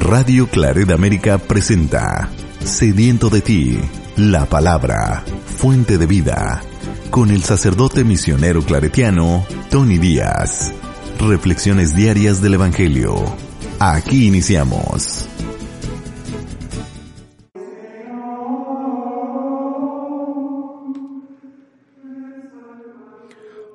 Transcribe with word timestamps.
Radio 0.00 0.48
Claret 0.48 0.90
América 0.90 1.36
presenta 1.36 2.30
Sediento 2.64 3.28
de 3.28 3.42
ti, 3.42 3.78
la 4.16 4.46
palabra, 4.46 5.22
fuente 5.44 5.98
de 5.98 6.06
vida, 6.06 6.62
con 7.10 7.30
el 7.30 7.42
sacerdote 7.42 8.02
misionero 8.02 8.62
claretiano 8.62 9.46
Tony 9.70 9.98
Díaz. 9.98 10.72
Reflexiones 11.20 11.94
diarias 11.94 12.40
del 12.40 12.54
Evangelio. 12.54 13.14
Aquí 13.78 14.26
iniciamos. 14.26 15.28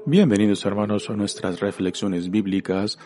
Bienvenidos 0.07 0.65
hermanos 0.65 1.09
a 1.09 1.13
nuestras 1.13 1.59
reflexiones 1.59 2.29
bíblicas 2.31 2.97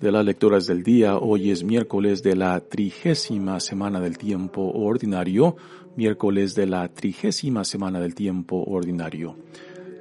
de 0.00 0.12
las 0.12 0.24
lecturas 0.24 0.66
del 0.66 0.82
día. 0.82 1.18
Hoy 1.18 1.50
es 1.50 1.64
miércoles 1.64 2.22
de 2.22 2.36
la 2.36 2.60
trigésima 2.60 3.60
semana 3.60 4.00
del 4.00 4.18
tiempo 4.18 4.62
ordinario, 4.62 5.56
miércoles 5.96 6.54
de 6.54 6.66
la 6.66 6.88
trigésima 6.88 7.64
semana 7.64 8.00
del 8.00 8.14
tiempo 8.14 8.62
ordinario. 8.66 9.36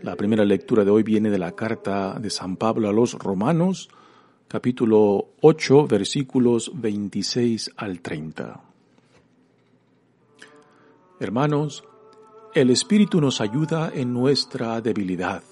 La 0.02 0.16
primera 0.16 0.44
lectura 0.44 0.84
de 0.84 0.91
hoy 0.91 1.04
viene 1.04 1.30
de 1.30 1.38
la 1.38 1.54
carta 1.54 2.18
de 2.20 2.30
San 2.30 2.58
Pablo 2.58 2.90
a 2.90 2.94
los 2.94 3.13
Romanos, 3.13 3.90
capítulo 4.48 5.30
8, 5.41 5.88
versículos 5.88 6.71
26 6.73 7.71
al 7.77 8.02
30. 8.02 8.62
Hermanos, 11.20 11.84
el 12.54 12.70
Espíritu 12.70 13.21
nos 13.21 13.40
ayuda 13.40 13.91
en 13.94 14.13
nuestra 14.13 14.82
debilidad 14.82 15.44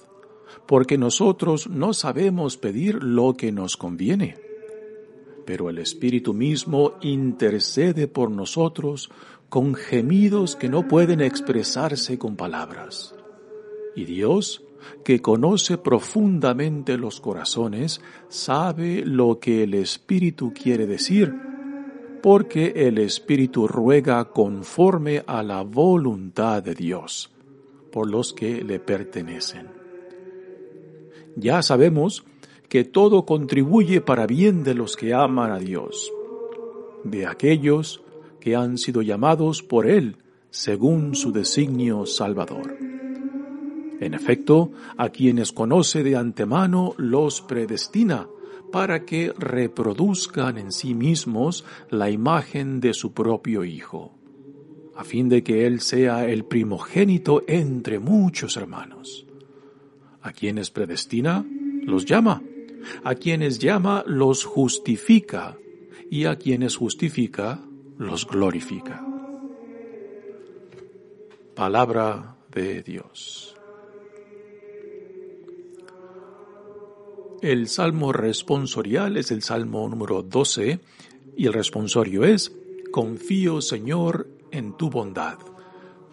porque 0.67 0.97
nosotros 0.97 1.69
no 1.69 1.93
sabemos 1.93 2.57
pedir 2.57 3.03
lo 3.03 3.33
que 3.33 3.51
nos 3.51 3.77
conviene. 3.77 4.37
Pero 5.45 5.69
el 5.69 5.79
Espíritu 5.79 6.33
mismo 6.33 6.93
intercede 7.01 8.07
por 8.07 8.31
nosotros 8.31 9.09
con 9.49 9.75
gemidos 9.75 10.55
que 10.55 10.69
no 10.69 10.87
pueden 10.87 11.19
expresarse 11.19 12.17
con 12.17 12.37
palabras. 12.37 13.13
Y 13.95 14.05
Dios, 14.05 14.63
que 15.03 15.21
conoce 15.21 15.77
profundamente 15.77 16.97
los 16.97 17.19
corazones, 17.19 17.99
sabe 18.29 19.03
lo 19.05 19.39
que 19.39 19.63
el 19.63 19.73
Espíritu 19.73 20.53
quiere 20.53 20.87
decir, 20.87 21.35
porque 22.23 22.71
el 22.75 22.97
Espíritu 22.99 23.67
ruega 23.67 24.25
conforme 24.25 25.23
a 25.27 25.43
la 25.43 25.63
voluntad 25.63 26.63
de 26.63 26.75
Dios, 26.75 27.31
por 27.91 28.09
los 28.09 28.31
que 28.31 28.63
le 28.63 28.79
pertenecen. 28.79 29.80
Ya 31.35 31.61
sabemos 31.61 32.23
que 32.69 32.83
todo 32.83 33.25
contribuye 33.25 34.01
para 34.01 34.25
bien 34.27 34.63
de 34.63 34.75
los 34.75 34.95
que 34.95 35.13
aman 35.13 35.51
a 35.51 35.59
Dios, 35.59 36.11
de 37.03 37.25
aquellos 37.25 38.01
que 38.39 38.55
han 38.55 38.77
sido 38.77 39.01
llamados 39.01 39.61
por 39.61 39.87
Él 39.87 40.17
según 40.49 41.15
su 41.15 41.31
designio 41.31 42.05
salvador. 42.05 42.77
En 43.99 44.13
efecto, 44.13 44.71
a 44.97 45.09
quienes 45.09 45.51
conoce 45.51 46.03
de 46.03 46.15
antemano 46.15 46.93
los 46.97 47.41
predestina 47.41 48.27
para 48.71 49.05
que 49.05 49.33
reproduzcan 49.37 50.57
en 50.57 50.71
sí 50.71 50.93
mismos 50.93 51.65
la 51.89 52.09
imagen 52.09 52.79
de 52.79 52.93
su 52.93 53.13
propio 53.13 53.63
Hijo, 53.63 54.13
a 54.95 55.03
fin 55.03 55.29
de 55.29 55.43
que 55.43 55.67
Él 55.67 55.81
sea 55.81 56.27
el 56.27 56.45
primogénito 56.45 57.43
entre 57.47 57.99
muchos 57.99 58.57
hermanos. 58.57 59.27
A 60.21 60.31
quienes 60.31 60.69
predestina, 60.69 61.45
los 61.83 62.05
llama. 62.05 62.41
A 63.03 63.15
quienes 63.15 63.59
llama, 63.59 64.03
los 64.05 64.45
justifica. 64.45 65.57
Y 66.09 66.25
a 66.25 66.35
quienes 66.35 66.75
justifica, 66.75 67.59
los 67.97 68.27
glorifica. 68.27 69.05
Palabra 71.55 72.35
de 72.51 72.81
Dios. 72.83 73.55
El 77.41 77.67
salmo 77.67 78.13
responsorial 78.13 79.17
es 79.17 79.31
el 79.31 79.41
salmo 79.41 79.89
número 79.89 80.21
12 80.21 80.79
y 81.35 81.47
el 81.47 81.53
responsorio 81.53 82.23
es, 82.23 82.51
confío 82.91 83.61
Señor 83.61 84.27
en 84.51 84.77
tu 84.77 84.91
bondad. 84.91 85.39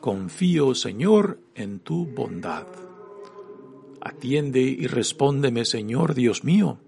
Confío 0.00 0.74
Señor 0.74 1.38
en 1.54 1.80
tu 1.80 2.06
bondad. 2.06 2.66
Atiende 4.00 4.60
y 4.60 4.86
respóndeme, 4.86 5.64
Señor 5.64 6.14
Dios 6.14 6.44
mío. 6.44 6.78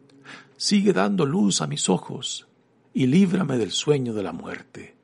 Sigue 0.56 0.92
dando 0.92 1.26
luz 1.26 1.62
a 1.62 1.66
mis 1.66 1.88
ojos 1.88 2.46
y 2.92 3.06
líbrame 3.06 3.58
del 3.58 3.70
sueño 3.70 4.14
de 4.14 4.22
la 4.22 4.32
muerte, 4.32 4.94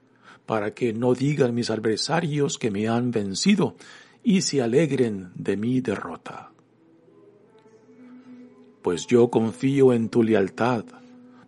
para 0.45 0.75
que 0.75 0.93
no 0.93 1.15
digan 1.15 1.55
mis 1.55 1.71
adversarios 1.71 2.59
que 2.59 2.71
me 2.71 2.89
han 2.89 3.11
vencido 3.11 3.77
y 4.23 4.43
se 4.43 4.61
alegren 4.61 5.31
de 5.35 5.57
mi 5.57 5.81
derrota. 5.81 6.51
Pues 8.83 9.07
yo 9.07 9.31
confío 9.31 9.93
en 9.93 10.09
tu 10.09 10.23
lealtad, 10.23 10.85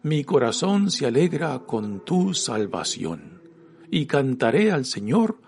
mi 0.02 0.24
corazón 0.24 0.90
se 0.90 1.06
alegra 1.06 1.60
con 1.60 2.04
tu 2.04 2.34
salvación, 2.34 3.42
y 3.90 4.06
cantaré 4.06 4.70
al 4.70 4.84
Señor 4.84 5.38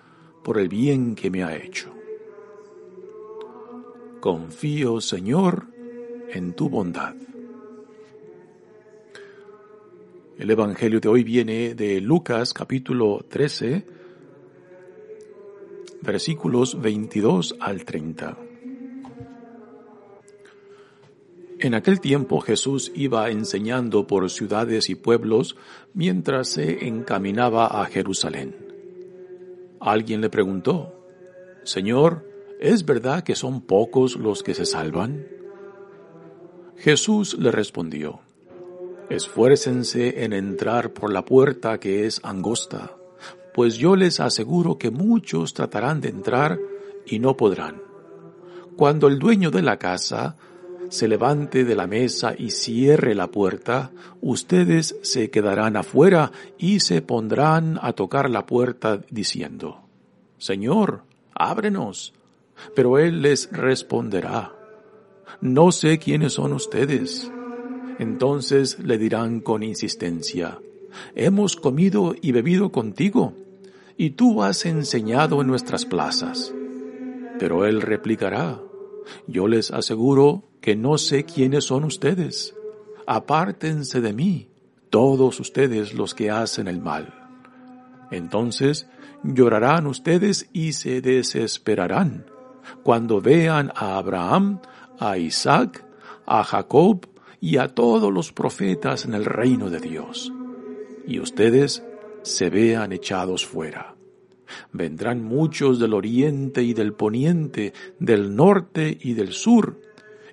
por 0.43 0.59
el 0.59 0.69
bien 0.69 1.15
que 1.15 1.31
me 1.31 1.45
ha 1.45 1.57
hecho. 1.57 2.00
Confío, 4.21 5.01
Señor, 5.01 5.69
en 6.29 6.53
tu 6.53 6.69
bondad. 6.69 7.15
El 10.39 10.51
Evangelio 10.51 11.01
de 11.01 11.09
hoy 11.09 11.25
viene 11.25 11.75
de 11.75 12.03
Lucas 12.03 12.53
capítulo 12.53 13.25
13, 13.27 13.87
versículos 16.03 16.79
22 16.79 17.57
al 17.61 17.87
30. 17.87 18.37
En 21.61 21.75
aquel 21.75 22.01
tiempo 22.01 22.41
Jesús 22.41 22.93
iba 22.95 23.31
enseñando 23.31 24.07
por 24.07 24.29
ciudades 24.29 24.91
y 24.91 24.97
pueblos 24.97 25.57
mientras 25.95 26.49
se 26.49 26.87
encaminaba 26.87 27.67
a 27.67 27.87
Jerusalén. 27.87 28.55
Alguien 29.81 30.21
le 30.21 30.29
preguntó, 30.29 30.95
Señor, 31.65 32.30
¿Es 32.61 32.85
verdad 32.85 33.25
que 33.25 33.37
son 33.37 33.63
pocos 33.63 34.17
los 34.17 34.43
que 34.43 34.53
se 34.53 34.67
salvan? 34.67 35.27
Jesús 36.77 37.39
le 37.39 37.51
respondió, 37.51 38.21
Esfuércense 39.09 40.25
en 40.25 40.35
entrar 40.35 40.93
por 40.93 41.11
la 41.11 41.25
puerta 41.25 41.81
que 41.81 42.05
es 42.05 42.21
angosta, 42.23 42.99
pues 43.55 43.79
yo 43.79 43.97
les 43.97 44.21
aseguro 44.21 44.77
que 44.77 44.91
muchos 44.91 45.55
tratarán 45.55 46.03
de 46.03 46.11
entrar 46.11 46.59
y 47.07 47.19
no 47.19 47.35
podrán. 47.35 47.81
Cuando 48.77 49.09
el 49.09 49.19
dueño 49.19 49.51
de 49.51 49.63
la 49.63 49.79
casa 49.79 50.37
se 50.91 51.09
levante 51.09 51.65
de 51.65 51.75
la 51.75 51.87
mesa 51.87 52.35
y 52.37 52.51
cierre 52.51 53.15
la 53.15 53.29
puerta, 53.31 53.91
ustedes 54.21 54.97
se 55.01 55.31
quedarán 55.31 55.79
afuera 55.79 56.31
y 56.59 56.81
se 56.81 57.01
pondrán 57.01 57.79
a 57.81 57.95
tocar 57.95 58.29
la 58.29 58.45
puerta 58.45 59.01
diciendo, 59.09 59.89
Señor, 60.37 61.05
ábrenos. 61.35 62.13
Pero 62.75 62.99
él 62.99 63.23
les 63.23 63.51
responderá, 63.53 64.55
no 65.41 65.73
sé 65.73 65.99
quiénes 65.99 66.35
son 66.35 66.53
ustedes. 66.53 67.31
Entonces 67.99 68.79
le 68.79 68.99
dirán 68.99 69.41
con 69.41 69.63
insistencia, 69.63 70.59
hemos 71.15 71.57
comido 71.57 72.15
y 72.21 72.33
bebido 72.33 72.73
contigo, 72.73 73.35
y 73.97 74.11
tú 74.11 74.43
has 74.43 74.65
enseñado 74.65 75.41
en 75.41 75.47
nuestras 75.47 75.85
plazas. 75.85 76.55
Pero 77.39 77.67
él 77.67 77.83
replicará, 77.83 78.61
yo 79.27 79.49
les 79.49 79.71
aseguro 79.71 80.45
que 80.61 80.77
no 80.77 80.99
sé 80.99 81.25
quiénes 81.25 81.65
son 81.65 81.85
ustedes. 81.85 82.55
Apártense 83.07 84.01
de 84.01 84.13
mí, 84.13 84.49
todos 84.89 85.41
ustedes 85.41 85.95
los 85.95 86.15
que 86.15 86.31
hacen 86.31 86.69
el 86.69 86.81
mal. 86.81 87.15
Entonces 88.11 88.89
llorarán 89.23 89.87
ustedes 89.87 90.49
y 90.53 90.73
se 90.73 91.01
desesperarán 91.01 92.25
cuando 92.83 93.21
vean 93.21 93.73
a 93.75 93.97
Abraham, 93.99 94.61
a 94.99 95.19
Isaac, 95.19 95.85
a 96.27 96.45
Jacob 96.45 97.07
y 97.41 97.57
a 97.57 97.69
todos 97.69 98.13
los 98.13 98.33
profetas 98.33 99.05
en 99.05 99.15
el 99.15 99.25
reino 99.25 99.71
de 99.71 99.81
Dios, 99.81 100.33
y 101.07 101.21
ustedes 101.21 101.83
se 102.23 102.51
vean 102.51 102.93
echados 102.93 103.47
fuera. 103.47 103.95
Vendrán 104.73 105.23
muchos 105.25 105.79
del 105.79 105.95
oriente 105.95 106.63
y 106.63 106.75
del 106.75 106.93
poniente, 106.93 107.73
del 107.99 108.35
norte 108.35 108.97
y 109.01 109.15
del 109.15 109.33
sur, 109.33 109.81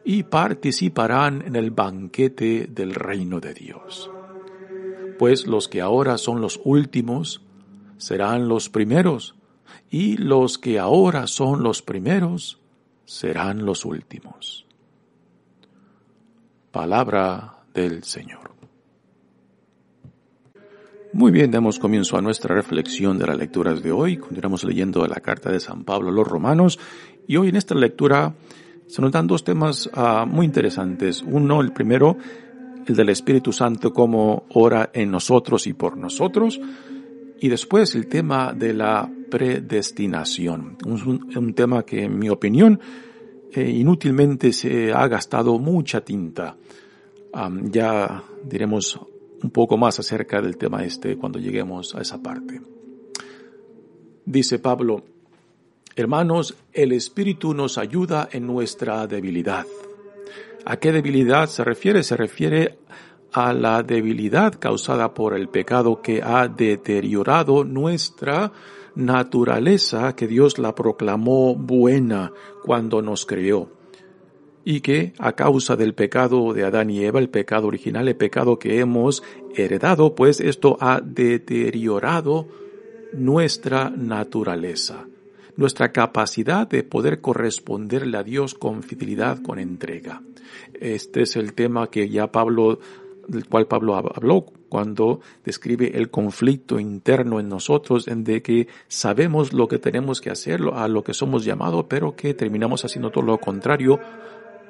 y 0.04 0.24
participarán 0.24 1.44
en 1.46 1.56
el 1.56 1.72
banquete 1.72 2.68
del 2.68 2.94
reino 2.94 3.40
de 3.40 3.54
Dios. 3.54 4.10
Pues 5.20 5.48
los 5.48 5.68
que 5.68 5.82
ahora 5.82 6.18
son 6.18 6.42
los 6.42 6.60
últimos 6.64 7.42
serán 7.98 8.48
los 8.48 8.70
primeros, 8.70 9.36
y 9.90 10.18
los 10.18 10.58
que 10.58 10.80
ahora 10.80 11.28
son 11.28 11.64
los 11.64 11.82
primeros 11.82 12.60
serán 13.06 13.66
los 13.66 13.86
últimos. 13.86 14.66
Palabra 16.72 17.60
del 17.74 18.04
Señor. 18.04 18.52
Muy 21.14 21.32
bien, 21.32 21.50
damos 21.50 21.80
comienzo 21.80 22.18
a 22.18 22.22
nuestra 22.22 22.54
reflexión 22.54 23.18
de 23.18 23.26
las 23.26 23.38
lecturas 23.38 23.82
de 23.82 23.92
hoy. 23.92 24.18
Continuamos 24.18 24.64
leyendo 24.66 25.08
la 25.08 25.22
carta 25.22 25.50
de 25.50 25.60
San 25.60 25.84
Pablo 25.84 26.10
a 26.10 26.12
los 26.12 26.28
romanos 26.28 26.78
y 27.28 27.38
hoy 27.38 27.50
en 27.50 27.56
esta 27.56 27.74
lectura 27.74 28.36
se 28.88 29.02
nos 29.02 29.12
dan 29.12 29.26
dos 29.26 29.44
temas 29.44 29.90
uh, 29.96 30.26
muy 30.28 30.46
interesantes. 30.46 31.24
Uno, 31.26 31.62
el 31.62 31.72
primero, 31.72 32.18
el 32.86 32.96
del 32.96 33.10
Espíritu 33.10 33.52
Santo, 33.52 33.94
cómo 33.94 34.46
ora 34.50 34.92
en 34.94 35.10
nosotros 35.10 35.66
y 35.66 35.74
por 35.74 35.98
nosotros. 35.98 36.60
Y 37.40 37.50
después 37.50 37.96
el 37.96 38.08
tema 38.08 38.54
de 38.54 38.74
la 38.74 39.10
predestinación. 39.30 40.78
Un, 40.86 41.54
tema 41.54 41.84
que 41.84 42.04
en 42.04 42.18
mi 42.18 42.30
opinión 42.30 42.80
eh, 43.52 43.70
inútilmente 43.70 44.54
se 44.54 44.92
ha 44.92 45.08
gastado 45.08 45.58
mucha 45.60 46.02
tinta. 46.02 46.56
Ya 47.72 48.24
diremos 48.44 49.00
un 49.44 49.52
poco 49.52 49.78
más 49.78 50.00
acerca 50.00 50.42
del 50.42 50.58
tema 50.58 50.84
este 50.84 51.18
cuando 51.18 51.40
lleguemos 51.40 51.94
a 51.96 52.02
esa 52.02 52.22
parte. 52.22 52.62
Dice 54.26 54.60
Pablo, 54.60 55.04
hermanos, 55.96 56.56
el 56.74 56.92
Espíritu 56.92 57.54
nos 57.54 57.78
ayuda 57.78 58.28
en 58.32 58.48
nuestra 58.48 59.06
debilidad. 59.08 59.66
¿A 60.66 60.78
qué 60.78 60.92
debilidad 60.92 61.48
se 61.48 61.64
refiere? 61.64 62.04
Se 62.04 62.18
refiere 62.18 62.80
a 63.32 63.54
la 63.54 63.84
debilidad 63.84 64.56
causada 64.60 65.14
por 65.14 65.34
el 65.34 65.48
pecado 65.50 66.02
que 66.02 66.22
ha 66.22 66.48
deteriorado 66.48 67.64
nuestra 67.64 68.52
naturaleza 68.98 70.16
que 70.16 70.28
Dios 70.28 70.58
la 70.58 70.76
proclamó 70.76 71.56
buena 71.56 72.34
cuando 72.64 73.02
nos 73.02 73.26
creó 73.26 73.78
y 74.66 74.82
que 74.82 75.14
a 75.18 75.32
causa 75.32 75.78
del 75.78 75.94
pecado 75.94 76.52
de 76.54 76.66
Adán 76.66 76.90
y 76.90 77.06
Eva, 77.06 77.20
el 77.20 77.30
pecado 77.30 77.68
original, 77.68 78.10
el 78.10 78.18
pecado 78.18 78.60
que 78.60 78.80
hemos 78.80 79.24
heredado, 79.56 80.14
pues 80.14 80.42
esto 80.42 80.78
ha 80.82 81.00
deteriorado 81.00 82.50
nuestra 83.14 83.90
naturaleza, 83.90 85.06
nuestra 85.56 85.94
capacidad 85.94 86.68
de 86.68 86.84
poder 86.84 87.22
corresponderle 87.22 88.18
a 88.18 88.24
Dios 88.24 88.56
con 88.56 88.84
fidelidad, 88.84 89.42
con 89.42 89.58
entrega. 89.58 90.22
Este 90.74 91.22
es 91.22 91.38
el 91.38 91.54
tema 91.54 91.90
que 91.90 92.10
ya 92.10 92.30
Pablo, 92.30 92.80
del 93.28 93.48
cual 93.48 93.68
Pablo 93.68 93.96
habló 93.96 94.46
cuando 94.70 95.22
describe 95.44 95.98
el 95.98 96.10
conflicto 96.10 96.80
interno 96.80 97.40
en 97.40 97.50
nosotros, 97.50 98.08
en 98.08 98.24
de 98.24 98.42
que 98.42 98.68
sabemos 98.88 99.54
lo 99.54 99.68
que 99.68 99.80
tenemos 99.80 100.22
que 100.22 100.30
hacer, 100.30 100.62
a 100.74 100.88
lo 100.88 101.04
que 101.04 101.14
somos 101.14 101.46
llamados, 101.46 101.86
pero 101.88 102.16
que 102.16 102.34
terminamos 102.34 102.84
haciendo 102.86 103.10
todo 103.12 103.24
lo 103.24 103.38
contrario 103.40 104.00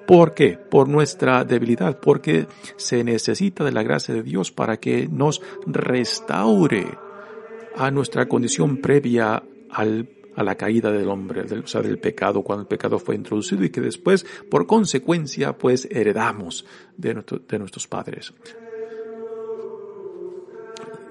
¿Por 0.07 0.33
qué? 0.33 0.57
Por 0.57 0.88
nuestra 0.88 1.44
debilidad, 1.44 2.00
porque 2.00 2.48
se 2.77 3.04
necesita 3.04 3.65
de 3.65 3.74
la 3.74 3.83
gracia 3.83 4.15
de 4.15 4.24
Dios 4.24 4.54
para 4.54 4.77
que 4.77 5.09
nos 5.09 5.42
restaure 5.65 6.98
a 7.75 7.92
nuestra 7.92 8.25
condición 8.25 8.77
previa 8.77 9.44
al, 9.69 10.07
a 10.38 10.44
la 10.44 10.56
caída 10.56 10.92
del 10.92 11.10
hombre, 11.10 11.44
del, 11.44 11.63
o 11.63 11.68
sea, 11.68 11.81
del 11.81 11.98
pecado, 11.98 12.44
cuando 12.44 12.62
el 12.62 12.68
pecado 12.68 13.00
fue 13.00 13.16
introducido 13.16 13.66
y 13.66 13.72
que 13.72 13.81
después, 13.81 14.25
por 14.50 14.68
consecuencia, 14.68 15.57
pues 15.57 15.88
heredamos 15.92 16.63
de, 16.95 17.24
de 17.50 17.60
nuestros 17.60 17.88
padres 17.88 18.34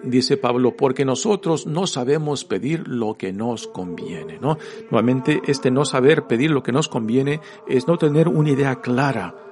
dice 0.03 0.37
Pablo, 0.37 0.77
porque 0.77 1.05
nosotros 1.05 1.67
no 1.67 1.89
sabemos 1.89 2.45
pedir 2.45 2.87
lo 2.87 3.15
que 3.15 3.33
nos 3.33 3.67
conviene, 3.67 4.39
¿no? 4.39 4.57
Nuevamente, 4.89 5.43
este 5.49 5.73
no 5.73 5.85
saber 5.85 6.29
pedir 6.29 6.53
lo 6.53 6.63
que 6.63 6.71
nos 6.71 6.87
conviene 6.87 7.41
es 7.67 7.89
no 7.89 7.99
tener 7.99 8.29
una 8.29 8.51
idea 8.51 8.81
clara 8.81 9.46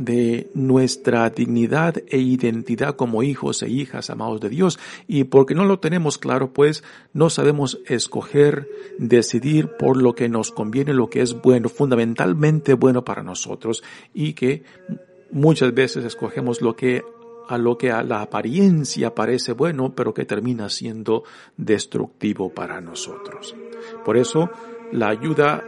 de 0.00 0.50
nuestra 0.54 1.28
dignidad 1.28 2.02
e 2.08 2.18
identidad 2.18 2.96
como 2.96 3.22
hijos 3.22 3.62
e 3.62 3.68
hijas 3.68 4.08
amados 4.08 4.40
de 4.40 4.48
Dios. 4.48 4.78
Y 5.06 5.24
porque 5.24 5.54
no 5.54 5.66
lo 5.66 5.78
tenemos 5.78 6.16
claro, 6.16 6.54
pues 6.54 6.82
no 7.12 7.28
sabemos 7.28 7.80
escoger, 7.86 8.66
decidir 8.98 9.68
por 9.78 10.00
lo 10.00 10.14
que 10.14 10.30
nos 10.30 10.52
conviene, 10.52 10.94
lo 10.94 11.10
que 11.10 11.20
es 11.20 11.40
bueno, 11.42 11.68
fundamentalmente 11.68 12.72
bueno 12.72 13.04
para 13.04 13.22
nosotros 13.22 13.82
y 14.14 14.32
que 14.32 14.62
muchas 15.30 15.74
veces 15.74 16.04
escogemos 16.04 16.62
lo 16.62 16.74
que 16.74 17.02
a 17.48 17.58
lo 17.58 17.76
que 17.76 17.90
a 17.90 18.02
la 18.02 18.22
apariencia 18.22 19.14
parece 19.14 19.52
bueno, 19.52 19.92
pero 19.94 20.14
que 20.14 20.24
termina 20.24 20.68
siendo 20.68 21.24
destructivo 21.56 22.54
para 22.54 22.80
nosotros. 22.80 23.56
Por 24.04 24.16
eso, 24.16 24.50
la 24.92 25.08
ayuda 25.08 25.64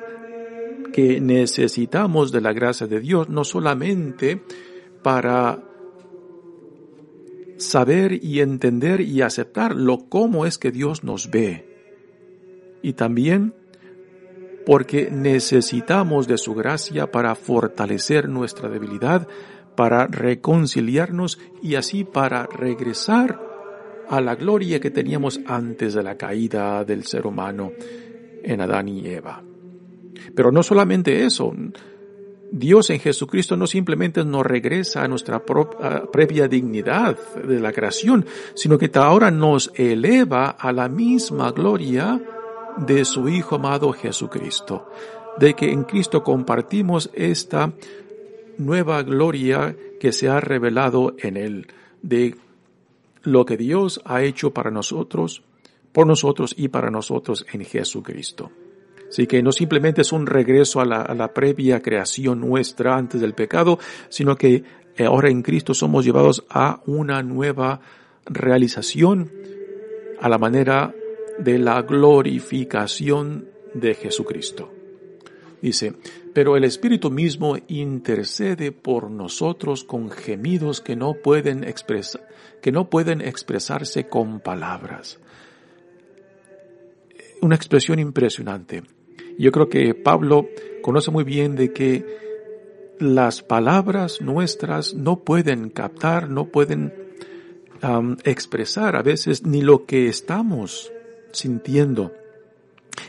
que 0.92 1.20
necesitamos 1.20 2.30
de 2.32 2.40
la 2.40 2.52
gracia 2.52 2.86
de 2.86 3.00
Dios, 3.00 3.28
no 3.28 3.44
solamente 3.44 4.42
para 5.02 5.62
saber 7.56 8.24
y 8.24 8.40
entender 8.40 9.00
y 9.00 9.22
aceptar 9.22 9.74
lo 9.74 10.08
cómo 10.08 10.46
es 10.46 10.58
que 10.58 10.70
Dios 10.70 11.04
nos 11.04 11.30
ve, 11.30 11.68
y 12.82 12.92
también 12.94 13.54
porque 14.66 15.10
necesitamos 15.10 16.28
de 16.28 16.38
su 16.38 16.54
gracia 16.54 17.10
para 17.10 17.34
fortalecer 17.34 18.28
nuestra 18.28 18.68
debilidad, 18.68 19.26
para 19.76 20.06
reconciliarnos 20.06 21.38
y 21.62 21.76
así 21.76 22.04
para 22.04 22.46
regresar 22.46 23.40
a 24.08 24.20
la 24.20 24.34
gloria 24.34 24.80
que 24.80 24.90
teníamos 24.90 25.40
antes 25.46 25.94
de 25.94 26.02
la 26.02 26.16
caída 26.16 26.84
del 26.84 27.04
ser 27.04 27.26
humano 27.26 27.72
en 28.42 28.60
Adán 28.60 28.88
y 28.88 29.06
Eva. 29.06 29.51
Pero 30.34 30.52
no 30.52 30.62
solamente 30.62 31.24
eso, 31.24 31.54
Dios 32.50 32.90
en 32.90 33.00
Jesucristo 33.00 33.56
no 33.56 33.66
simplemente 33.66 34.24
nos 34.24 34.44
regresa 34.44 35.02
a 35.02 35.08
nuestra 35.08 35.44
propia, 35.44 36.04
previa 36.12 36.48
dignidad 36.48 37.16
de 37.36 37.58
la 37.58 37.72
creación, 37.72 38.26
sino 38.54 38.76
que 38.76 38.90
ahora 38.94 39.30
nos 39.30 39.72
eleva 39.74 40.50
a 40.50 40.70
la 40.70 40.88
misma 40.88 41.50
gloria 41.52 42.20
de 42.76 43.06
su 43.06 43.28
Hijo 43.28 43.56
amado 43.56 43.92
Jesucristo, 43.92 44.90
de 45.38 45.54
que 45.54 45.70
en 45.70 45.84
Cristo 45.84 46.22
compartimos 46.22 47.10
esta 47.14 47.72
nueva 48.58 49.02
gloria 49.02 49.74
que 49.98 50.12
se 50.12 50.28
ha 50.28 50.38
revelado 50.38 51.14
en 51.18 51.38
él, 51.38 51.68
de 52.02 52.36
lo 53.22 53.46
que 53.46 53.56
Dios 53.56 54.02
ha 54.04 54.22
hecho 54.22 54.52
para 54.52 54.70
nosotros, 54.70 55.42
por 55.92 56.06
nosotros 56.06 56.54
y 56.56 56.68
para 56.68 56.90
nosotros 56.90 57.46
en 57.50 57.64
Jesucristo. 57.64 58.50
Así 59.12 59.26
que 59.26 59.42
no 59.42 59.52
simplemente 59.52 60.00
es 60.00 60.10
un 60.10 60.26
regreso 60.26 60.80
a 60.80 60.86
la, 60.86 61.02
a 61.02 61.14
la 61.14 61.34
previa 61.34 61.82
creación 61.82 62.40
nuestra 62.40 62.96
antes 62.96 63.20
del 63.20 63.34
pecado, 63.34 63.78
sino 64.08 64.36
que 64.36 64.64
ahora 65.04 65.28
en 65.28 65.42
Cristo 65.42 65.74
somos 65.74 66.06
llevados 66.06 66.46
a 66.48 66.80
una 66.86 67.22
nueva 67.22 67.82
realización 68.24 69.30
a 70.18 70.30
la 70.30 70.38
manera 70.38 70.94
de 71.38 71.58
la 71.58 71.82
glorificación 71.82 73.50
de 73.74 73.94
Jesucristo. 73.94 74.72
Dice, 75.60 75.92
pero 76.32 76.56
el 76.56 76.64
Espíritu 76.64 77.10
mismo 77.10 77.58
intercede 77.68 78.72
por 78.72 79.10
nosotros 79.10 79.84
con 79.84 80.10
gemidos 80.10 80.80
que 80.80 80.96
no 80.96 81.14
pueden 81.14 81.64
expresar, 81.64 82.26
que 82.62 82.72
no 82.72 82.88
pueden 82.88 83.20
expresarse 83.20 84.08
con 84.08 84.40
palabras. 84.40 85.20
Una 87.42 87.56
expresión 87.56 87.98
impresionante. 87.98 88.82
Yo 89.38 89.52
creo 89.52 89.68
que 89.68 89.94
Pablo 89.94 90.48
conoce 90.82 91.10
muy 91.10 91.24
bien 91.24 91.56
de 91.56 91.72
que 91.72 92.04
las 92.98 93.42
palabras 93.42 94.20
nuestras 94.20 94.94
no 94.94 95.20
pueden 95.20 95.70
captar, 95.70 96.30
no 96.30 96.46
pueden 96.46 96.92
expresar 98.24 98.94
a 98.94 99.02
veces 99.02 99.44
ni 99.44 99.60
lo 99.60 99.86
que 99.86 100.06
estamos 100.06 100.92
sintiendo. 101.32 102.12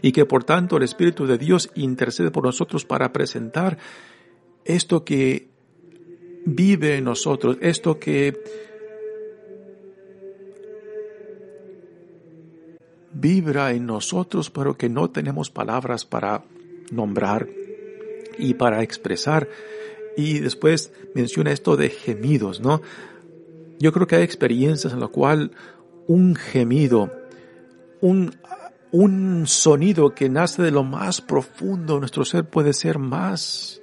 Y 0.01 0.11
que 0.11 0.25
por 0.25 0.43
tanto 0.43 0.77
el 0.77 0.83
Espíritu 0.83 1.27
de 1.27 1.37
Dios 1.37 1.69
intercede 1.75 2.31
por 2.31 2.43
nosotros 2.43 2.85
para 2.85 3.13
presentar 3.13 3.77
esto 4.65 5.03
que 5.03 5.49
vive 6.45 6.97
en 6.97 7.05
nosotros, 7.05 7.57
esto 7.61 7.99
que 7.99 8.33
vibra 13.23 13.71
en 13.71 13.85
nosotros, 13.85 14.51
pero 14.51 14.77
que 14.77 14.89
no 14.89 15.09
tenemos 15.09 15.49
palabras 15.49 16.05
para 16.05 16.43
nombrar 16.91 17.47
y 18.37 18.53
para 18.53 18.83
expresar. 18.83 19.47
Y 20.17 20.39
después 20.39 20.91
menciona 21.15 21.51
esto 21.51 21.77
de 21.77 21.89
gemidos, 21.89 22.59
¿no? 22.59 22.81
Yo 23.79 23.93
creo 23.93 24.05
que 24.05 24.17
hay 24.17 24.23
experiencias 24.23 24.91
en 24.91 24.99
las 24.99 25.09
cual 25.09 25.51
un 26.07 26.35
gemido, 26.35 27.11
un 28.01 28.35
un 28.93 29.47
sonido 29.47 30.13
que 30.13 30.29
nace 30.29 30.61
de 30.61 30.69
lo 30.69 30.83
más 30.83 31.19
profundo 31.19 31.95
de 31.95 32.01
nuestro 32.01 32.25
ser 32.25 32.45
puede 32.45 32.73
ser 32.73 32.99
más 32.99 33.81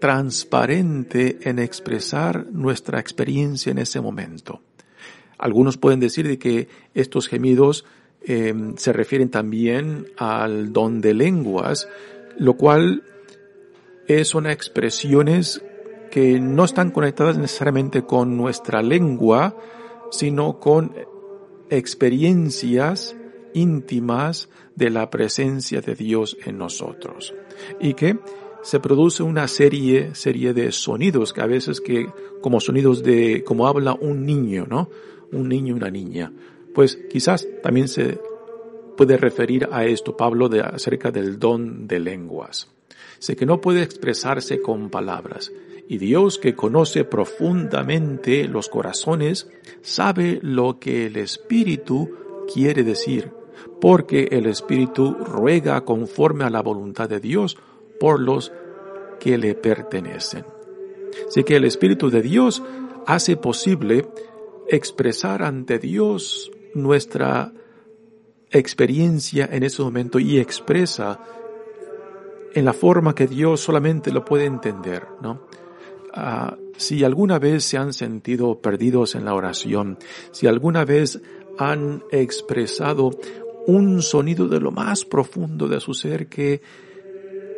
transparente 0.00 1.38
en 1.42 1.58
expresar 1.58 2.46
nuestra 2.52 3.00
experiencia 3.00 3.72
en 3.72 3.78
ese 3.78 4.00
momento. 4.00 4.60
Algunos 5.38 5.76
pueden 5.76 6.00
decir 6.00 6.26
de 6.26 6.38
que 6.38 6.68
estos 6.94 7.28
gemidos 7.28 7.84
em, 8.22 8.76
se 8.76 8.92
refieren 8.92 9.30
también 9.30 10.06
al 10.16 10.72
don 10.72 11.00
de 11.00 11.14
lenguas, 11.14 11.88
lo 12.38 12.54
cual 12.54 13.02
son 14.22 14.46
expresiones 14.46 15.60
que 16.10 16.38
no 16.38 16.64
están 16.64 16.92
conectadas 16.92 17.36
necesariamente 17.38 18.02
con 18.02 18.36
nuestra 18.36 18.82
lengua, 18.82 19.56
sino 20.10 20.60
con 20.60 20.92
experiencias 21.70 23.16
íntimas 23.54 24.48
de 24.74 24.90
la 24.90 25.10
presencia 25.10 25.80
de 25.80 25.94
Dios 25.94 26.36
en 26.44 26.58
nosotros. 26.58 27.34
Y 27.80 27.94
que 27.94 28.18
se 28.66 28.80
produce 28.80 29.22
una 29.22 29.46
serie, 29.46 30.16
serie 30.16 30.52
de 30.52 30.72
sonidos 30.72 31.32
que 31.32 31.40
a 31.40 31.46
veces 31.46 31.80
que, 31.80 32.08
como 32.40 32.58
sonidos 32.58 33.00
de, 33.04 33.44
como 33.44 33.68
habla 33.68 33.94
un 33.94 34.26
niño, 34.26 34.66
¿no? 34.68 34.90
Un 35.30 35.48
niño 35.48 35.76
una 35.76 35.88
niña. 35.88 36.32
Pues 36.74 36.98
quizás 37.08 37.46
también 37.62 37.86
se 37.86 38.18
puede 38.96 39.18
referir 39.18 39.68
a 39.70 39.84
esto 39.84 40.16
Pablo 40.16 40.48
de, 40.48 40.62
acerca 40.62 41.12
del 41.12 41.38
don 41.38 41.86
de 41.86 42.00
lenguas. 42.00 42.68
Sé 43.20 43.36
que 43.36 43.46
no 43.46 43.60
puede 43.60 43.82
expresarse 43.84 44.60
con 44.60 44.90
palabras, 44.90 45.52
y 45.86 45.98
Dios 45.98 46.36
que 46.36 46.56
conoce 46.56 47.04
profundamente 47.04 48.48
los 48.48 48.68
corazones 48.68 49.48
sabe 49.82 50.40
lo 50.42 50.80
que 50.80 51.06
el 51.06 51.18
Espíritu 51.18 52.10
quiere 52.52 52.82
decir, 52.82 53.30
porque 53.80 54.26
el 54.32 54.46
Espíritu 54.46 55.12
ruega 55.12 55.84
conforme 55.84 56.42
a 56.42 56.50
la 56.50 56.62
voluntad 56.62 57.08
de 57.08 57.20
Dios 57.20 57.56
por 57.98 58.20
los 58.20 58.52
que 59.18 59.38
le 59.38 59.54
pertenecen. 59.54 60.44
Así 61.26 61.44
que 61.44 61.56
el 61.56 61.64
Espíritu 61.64 62.10
de 62.10 62.22
Dios 62.22 62.62
hace 63.06 63.36
posible 63.36 64.08
expresar 64.68 65.42
ante 65.42 65.78
Dios 65.78 66.50
nuestra 66.74 67.52
experiencia 68.50 69.48
en 69.50 69.62
ese 69.62 69.82
momento 69.82 70.18
y 70.18 70.38
expresa 70.38 71.20
en 72.54 72.64
la 72.64 72.72
forma 72.72 73.14
que 73.14 73.26
Dios 73.26 73.60
solamente 73.60 74.10
lo 74.10 74.24
puede 74.24 74.46
entender, 74.46 75.06
¿no? 75.20 75.42
Ah, 76.14 76.56
si 76.76 77.04
alguna 77.04 77.38
vez 77.38 77.64
se 77.64 77.76
han 77.76 77.92
sentido 77.92 78.60
perdidos 78.60 79.14
en 79.14 79.24
la 79.24 79.34
oración, 79.34 79.98
si 80.30 80.46
alguna 80.46 80.84
vez 80.84 81.20
han 81.58 82.02
expresado 82.10 83.10
un 83.66 84.00
sonido 84.02 84.48
de 84.48 84.60
lo 84.60 84.70
más 84.70 85.04
profundo 85.04 85.68
de 85.68 85.80
su 85.80 85.92
ser 85.92 86.28
que 86.28 86.62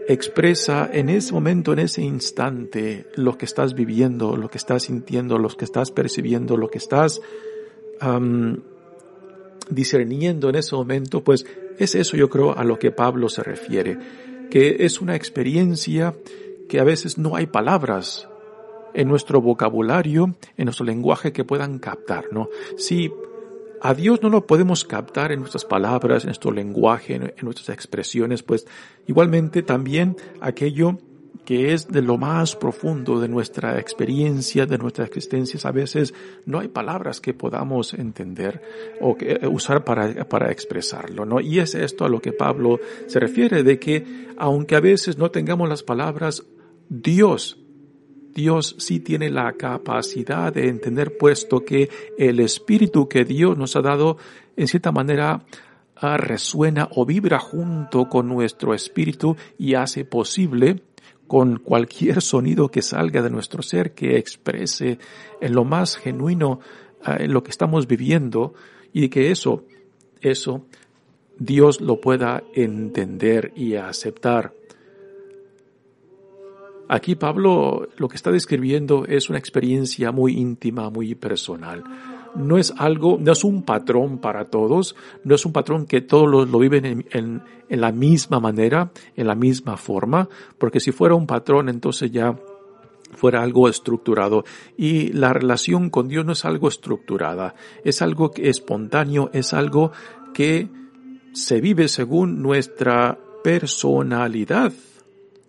expresa 0.09 0.89
en 0.91 1.11
ese 1.11 1.35
momento, 1.35 1.75
en 1.75 1.81
ese 1.81 2.01
instante, 2.01 3.07
lo 3.15 3.37
que 3.37 3.45
estás 3.45 3.75
viviendo, 3.75 4.39
lo 4.39 4.49
que 4.49 4.57
estás 4.57 4.85
sintiendo, 4.85 5.39
lo 5.39 5.51
que 5.51 5.67
estás 5.67 5.91
percibiendo, 5.91 6.57
lo 6.57 6.71
que 6.71 6.79
estás 6.79 7.21
discerniendo 9.69 10.49
en 10.49 10.55
ese 10.55 10.75
momento, 10.75 11.23
pues 11.23 11.45
es 11.79 11.95
eso 11.95 12.17
yo 12.17 12.31
creo 12.31 12.57
a 12.57 12.65
lo 12.65 12.79
que 12.79 12.91
Pablo 12.91 13.29
se 13.29 13.43
refiere, 13.43 13.99
que 14.51 14.77
es 14.81 15.01
una 15.03 15.15
experiencia 15.15 16.15
que 16.69 16.81
a 16.81 16.85
veces 16.85 17.19
no 17.19 17.37
hay 17.37 17.47
palabras 17.47 18.29
en 18.95 19.09
nuestro 19.09 19.43
vocabulario, 19.43 20.35
en 20.57 20.65
nuestro 20.65 20.87
lenguaje 20.87 21.33
que 21.33 21.45
puedan 21.45 21.79
captar, 21.79 22.25
¿no? 22.33 22.49
Si 22.79 23.13
a 23.83 23.95
Dios 23.95 24.23
no 24.23 24.29
lo 24.29 24.47
podemos 24.47 24.85
captar 24.85 25.33
en 25.33 25.41
nuestras 25.41 25.65
palabras, 25.65 26.25
en 26.25 26.29
nuestro 26.29 26.51
lenguaje, 26.51 27.15
en, 27.15 27.33
nuestras 27.43 27.69
expresiones, 27.71 28.43
pues 28.43 28.67
igualmente 29.07 29.63
también 29.63 30.17
aquello 30.41 30.99
que 31.45 31.73
es 31.73 31.89
de 31.89 32.03
lo 32.03 32.19
más 32.19 32.57
profundo 32.57 33.21
de 33.21 33.29
nuestra 33.29 33.79
experiencia, 33.79 34.67
de 34.67 34.77
nuestra 34.77 35.07
existencia, 35.07 35.59
a 35.67 35.73
veces 35.73 36.13
no 36.45 36.59
hay 36.59 36.69
palabras 36.69 37.23
que 37.23 37.33
podamos 37.33 37.95
entender 37.95 38.61
o 39.01 39.17
que, 39.17 39.41
usar 39.51 39.83
para, 39.83 40.29
para 40.29 40.51
expresarlo, 40.53 41.25
¿no? 41.25 41.41
Y 41.41 41.59
es 41.59 41.75
esto 41.75 42.05
a 42.05 42.11
lo 42.11 42.21
que 42.21 42.33
Pablo 42.33 42.81
se 43.07 43.19
refiere, 43.19 43.63
de 43.63 43.79
que 43.79 44.05
aunque 44.37 44.77
a 44.77 44.81
veces 44.81 45.17
no 45.17 45.31
tengamos 45.31 45.71
las 45.71 45.83
palabras, 45.83 46.45
Dios 46.91 47.57
Dios 48.39 48.77
sí 48.79 49.01
tiene 49.01 49.31
la 49.31 49.55
capacidad 49.55 50.53
de 50.53 50.69
entender, 50.69 51.19
puesto 51.19 51.65
que 51.65 51.91
el 52.17 52.39
espíritu 52.39 53.09
que 53.09 53.25
Dios 53.25 53.59
nos 53.59 53.75
ha 53.75 53.81
dado, 53.81 54.17
en 54.57 54.69
cierta 54.69 54.93
manera, 54.93 55.45
ah, 55.97 56.17
resuena 56.17 56.89
o 56.95 57.05
vibra 57.05 57.41
junto 57.41 58.09
con 58.09 58.29
nuestro 58.29 58.75
espíritu 58.75 59.37
y 59.59 59.75
hace 59.75 60.05
posible 60.05 60.85
con 61.27 61.59
cualquier 61.59 62.23
sonido 62.23 62.71
que 62.71 62.81
salga 62.81 63.23
de 63.23 63.31
nuestro 63.31 63.61
ser, 63.61 63.93
que 63.93 64.19
exprese 64.19 65.01
en 65.41 65.53
lo 65.53 65.65
más 65.65 65.97
genuino 65.97 66.61
ah, 67.03 67.17
en 67.19 67.33
lo 67.33 67.43
que 67.43 67.51
estamos 67.51 67.89
viviendo 67.89 68.55
y 68.93 69.09
que 69.09 69.33
eso, 69.33 69.65
eso, 70.21 70.65
Dios 71.41 71.81
lo 71.81 72.01
pueda 72.01 72.45
entender 72.55 73.53
y 73.57 73.75
aceptar. 73.75 74.58
Aquí 76.89 77.15
Pablo 77.15 77.89
lo 77.97 78.09
que 78.09 78.17
está 78.17 78.31
describiendo 78.33 79.05
es 79.05 79.29
una 79.29 79.39
experiencia 79.39 80.11
muy 80.11 80.39
íntima, 80.39 80.89
muy 80.89 81.15
personal. 81.15 81.85
No 82.35 82.57
es 82.57 82.73
algo, 82.77 83.19
no 83.21 83.33
es 83.33 83.45
un 83.45 83.63
patrón 83.63 84.19
para 84.19 84.47
todos, 84.47 84.97
no 85.25 85.35
es 85.35 85.45
un 85.45 85.53
patrón 85.53 85.87
que 85.87 86.01
todos 86.01 86.49
lo, 86.49 86.59
viven 86.59 87.05
en, 87.11 87.43
en 87.69 87.81
la 87.81 87.93
misma 87.93 88.41
manera, 88.41 88.91
en 89.17 89.27
la 89.27 89.35
misma 89.35 89.77
forma, 89.77 90.29
porque 90.57 90.81
si 90.81 90.93
fuera 90.93 91.15
un 91.15 91.27
patrón 91.27 91.69
entonces 91.69 92.11
ya 92.11 92.35
fuera 93.13 93.43
algo 93.43 93.69
estructurado. 93.69 94.45
Y 94.77 95.13
la 95.13 95.33
relación 95.33 95.91
con 95.91 96.09
Dios 96.09 96.25
no 96.25 96.33
es 96.33 96.45
algo 96.45 96.69
estructurada, 96.69 97.55
es 97.85 98.01
algo 98.03 98.33
espontáneo, 98.37 99.31
es 99.33 99.53
algo 99.53 99.93
que 100.33 100.69
se 101.33 101.61
vive 101.61 101.89
según 101.89 102.43
nuestra 102.43 103.19
personalidad 103.45 104.73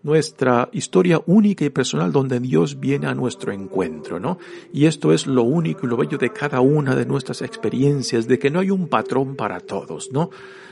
nuestra 0.03 0.69
historia 0.71 1.21
única 1.25 1.65
y 1.65 1.69
personal 1.69 2.11
donde 2.11 2.39
Dios 2.39 2.79
viene 2.79 3.07
a 3.07 3.13
nuestro 3.13 3.51
encuentro, 3.51 4.19
¿no? 4.19 4.37
Y 4.71 4.85
esto 4.85 5.11
es 5.11 5.27
lo 5.27 5.43
único 5.43 5.85
y 5.85 5.89
lo 5.89 5.97
bello 5.97 6.17
de 6.17 6.31
cada 6.31 6.61
una 6.61 6.95
de 6.95 7.05
nuestras 7.05 7.41
experiencias, 7.41 8.27
de 8.27 8.39
que 8.39 8.49
no 8.49 8.59
hay 8.59 8.71
un 8.71 8.87
patrón 8.87 9.35
para 9.35 9.59
todos, 9.59 10.11
¿no? 10.11 10.29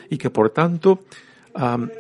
Y 0.10 0.18
que 0.18 0.30
por 0.30 0.52
tanto, 0.52 1.02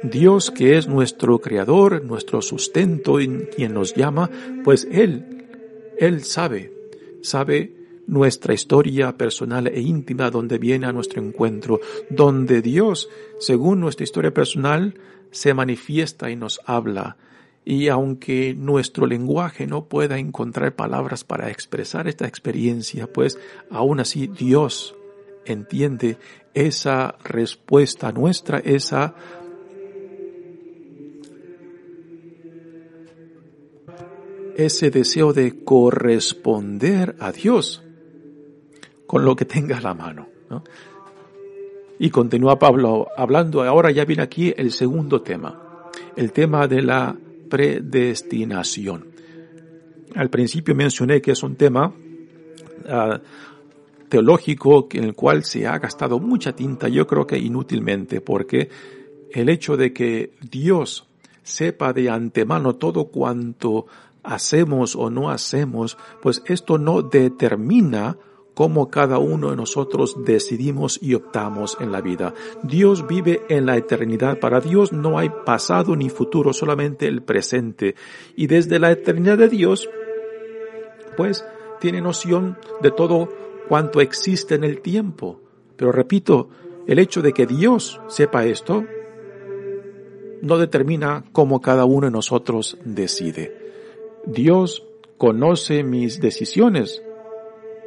Dios 0.03 0.51
que 0.51 0.77
es 0.77 0.87
nuestro 0.87 1.39
creador, 1.39 2.03
nuestro 2.05 2.41
sustento, 2.41 3.15
quien 3.55 3.73
nos 3.73 3.93
llama, 3.93 4.29
pues 4.63 4.87
Él, 4.89 5.45
Él 5.97 6.23
sabe, 6.23 6.71
sabe 7.21 7.76
nuestra 8.07 8.53
historia 8.53 9.17
personal 9.17 9.67
e 9.67 9.81
íntima 9.81 10.31
donde 10.31 10.57
viene 10.57 10.87
a 10.87 10.93
nuestro 10.93 11.21
encuentro, 11.21 11.79
donde 12.09 12.61
Dios, 12.61 13.09
según 13.39 13.81
nuestra 13.81 14.05
historia 14.05 14.33
personal, 14.33 14.95
se 15.31 15.53
manifiesta 15.53 16.31
y 16.31 16.35
nos 16.35 16.61
habla. 16.65 17.17
Y 17.65 17.89
aunque 17.89 18.55
nuestro 18.55 19.05
lenguaje 19.05 19.67
no 19.67 19.85
pueda 19.85 20.17
encontrar 20.17 20.75
palabras 20.75 21.25
para 21.25 21.51
expresar 21.51 22.07
esta 22.07 22.25
experiencia, 22.25 23.11
pues 23.11 23.37
aún 23.69 23.99
así 23.99 24.27
Dios 24.27 24.95
entiende 25.45 26.17
esa 26.53 27.15
respuesta 27.23 28.11
nuestra, 28.13 28.59
esa 28.59 29.15
ese 34.55 34.89
deseo 34.89 35.33
de 35.33 35.63
corresponder 35.63 37.15
a 37.19 37.31
Dios 37.31 37.83
con 39.07 39.25
lo 39.25 39.35
que 39.35 39.45
tenga 39.45 39.77
a 39.77 39.81
la 39.81 39.93
mano. 39.93 40.27
¿no? 40.49 40.63
Y 41.99 42.09
continúa 42.11 42.59
Pablo 42.59 43.07
hablando, 43.17 43.63
ahora 43.63 43.89
ya 43.89 44.05
viene 44.05 44.21
aquí 44.21 44.53
el 44.55 44.71
segundo 44.71 45.21
tema, 45.21 45.89
el 46.15 46.31
tema 46.31 46.67
de 46.67 46.83
la 46.83 47.15
predestinación. 47.49 49.07
Al 50.13 50.29
principio 50.29 50.75
mencioné 50.75 51.21
que 51.21 51.31
es 51.31 51.41
un 51.41 51.55
tema 51.55 51.87
uh, 51.87 53.17
teológico 54.09 54.87
en 54.91 55.05
el 55.05 55.15
cual 55.15 55.43
se 55.43 55.65
ha 55.65 55.79
gastado 55.79 56.19
mucha 56.19 56.55
tinta, 56.55 56.87
yo 56.87 57.07
creo 57.07 57.25
que 57.25 57.37
inútilmente, 57.37 58.21
porque 58.21 58.69
el 59.31 59.49
hecho 59.49 59.75
de 59.75 59.91
que 59.91 60.33
Dios 60.51 61.07
sepa 61.43 61.93
de 61.93 62.09
antemano 62.09 62.75
todo 62.75 63.05
cuanto 63.05 63.87
hacemos 64.23 64.95
o 64.95 65.09
no 65.09 65.31
hacemos, 65.31 65.97
pues 66.21 66.43
esto 66.45 66.77
no 66.77 67.01
determina 67.01 68.17
cómo 68.57 68.89
cada 68.89 69.19
uno 69.19 69.51
de 69.51 69.55
nosotros 69.55 70.15
decidimos 70.25 70.97
y 70.99 71.13
optamos 71.13 71.77
en 71.79 71.91
la 71.91 72.01
vida. 72.01 72.33
Dios 72.63 73.05
vive 73.05 73.43
en 73.49 73.67
la 73.67 73.77
eternidad. 73.77 74.39
Para 74.39 74.61
Dios 74.61 74.91
no 74.91 75.19
hay 75.19 75.29
pasado 75.45 75.95
ni 75.95 76.09
futuro, 76.09 76.53
solamente 76.53 77.05
el 77.05 77.21
presente. 77.21 77.93
Y 78.35 78.47
desde 78.47 78.79
la 78.79 78.89
eternidad 78.89 79.37
de 79.37 79.49
Dios, 79.49 79.87
pues 81.15 81.45
tiene 81.79 82.01
noción 82.01 82.57
de 82.81 82.89
todo 82.89 83.29
cuanto 83.69 84.01
existe 84.01 84.55
en 84.55 84.63
el 84.63 84.81
tiempo. 84.81 85.39
Pero 85.75 85.91
repito, 85.91 86.49
el 86.87 86.97
hecho 86.97 87.21
de 87.21 87.33
que 87.33 87.45
Dios 87.45 88.01
sepa 88.07 88.43
esto 88.45 88.85
no 90.41 90.57
determina 90.57 91.25
cómo 91.31 91.61
cada 91.61 91.85
uno 91.85 92.07
de 92.07 92.11
nosotros 92.11 92.79
decide. 92.83 93.55
Dios 94.25 94.83
conoce 95.19 95.83
mis 95.83 96.19
decisiones, 96.19 97.03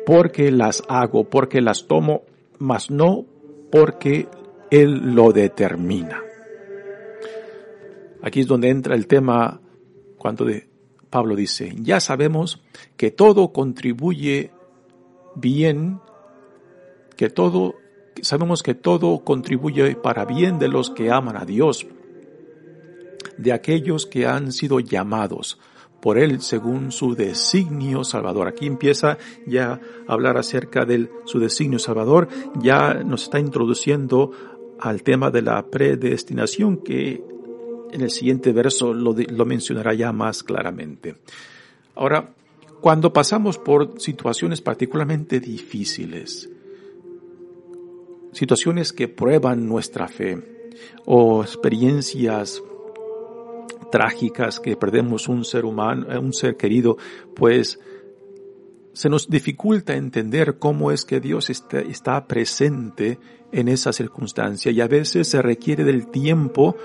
porque 0.07 0.51
las 0.51 0.83
hago, 0.89 1.25
porque 1.25 1.61
las 1.61 1.87
tomo, 1.87 2.23
mas 2.59 2.91
no 2.91 3.27
porque 3.71 4.29
Él 4.71 5.15
lo 5.15 5.33
determina. 5.33 6.23
Aquí 8.23 8.41
es 8.41 8.47
donde 8.47 8.69
entra 8.69 8.95
el 8.95 9.07
tema 9.07 9.61
cuando 10.19 10.47
Pablo 11.09 11.35
dice, 11.35 11.75
ya 11.81 12.01
sabemos 12.01 12.63
que 12.97 13.11
todo 13.11 13.53
contribuye 13.53 14.51
bien, 15.35 16.01
que 17.17 17.31
todo 17.31 17.77
sabemos 18.23 18.63
que 18.63 18.75
todo 18.75 19.25
contribuye 19.25 19.97
para 19.97 20.25
bien 20.25 20.59
de 20.59 20.69
los 20.69 20.91
que 20.91 21.11
aman 21.11 21.37
a 21.37 21.47
Dios, 21.47 21.87
de 23.39 23.53
aquellos 23.53 24.07
que 24.07 24.27
han 24.27 24.53
sido 24.53 24.81
llamados 24.81 25.59
por 26.01 26.19
Él 26.19 26.41
según 26.41 26.93
su 26.93 27.15
designio 27.15 28.05
salvador. 28.05 28.49
Aquí 28.49 28.67
empieza 28.67 29.19
ya 29.47 29.81
a 30.07 30.13
hablar 30.13 30.37
acerca 30.37 30.85
de 30.85 31.11
su 31.25 31.39
designio 31.39 31.79
salvador, 31.79 32.29
ya 32.61 32.95
nos 32.95 33.25
está 33.25 33.39
introduciendo 33.39 34.33
al 34.79 35.03
tema 35.03 35.31
de 35.31 35.43
la 35.43 35.65
predestinación 35.67 36.79
que 36.79 37.23
en 37.93 38.01
el 38.01 38.11
siguiente 38.11 38.53
verso 38.53 38.95
lo, 38.95 39.15
lo 39.15 39.45
mencionará 39.45 39.95
ya 39.95 40.13
más 40.13 40.43
claramente. 40.43 41.17
Ahora, 41.97 42.33
cuando 42.81 43.13
pasamos 43.13 43.59
por 43.59 44.01
situaciones 44.01 44.63
particularmente 44.63 45.39
difíciles, 45.39 46.49
situaciones 48.33 48.93
que 48.93 49.09
prueban 49.09 49.69
nuestra 49.69 50.09
fe 50.09 50.71
o 51.05 51.43
experiencias 51.43 52.63
trágicas 53.91 54.61
que 54.61 54.77
perdemos 54.77 55.29
un 55.29 55.45
ser 55.45 55.65
humano, 55.65 56.07
eh, 56.11 56.19
un 56.19 56.33
ser 56.33 56.57
querido, 56.57 56.97
pues 57.35 57.79
se 58.93 59.09
nos 59.09 59.29
dificulta 59.29 59.95
entender 59.95 60.59
cómo 60.59 60.91
es 60.91 61.05
que 61.05 61.21
Dios 61.21 61.51
está, 61.51 61.81
está 61.81 62.27
presente 62.27 63.19
en 63.53 63.69
esa 63.69 63.93
circunstancia. 63.93 64.73
Y 64.73 64.81
a 64.81 64.89
veces 64.89 65.29
se 65.29 65.43
requiere 65.43 65.85
del 65.85 66.09
tiempo 66.09 66.77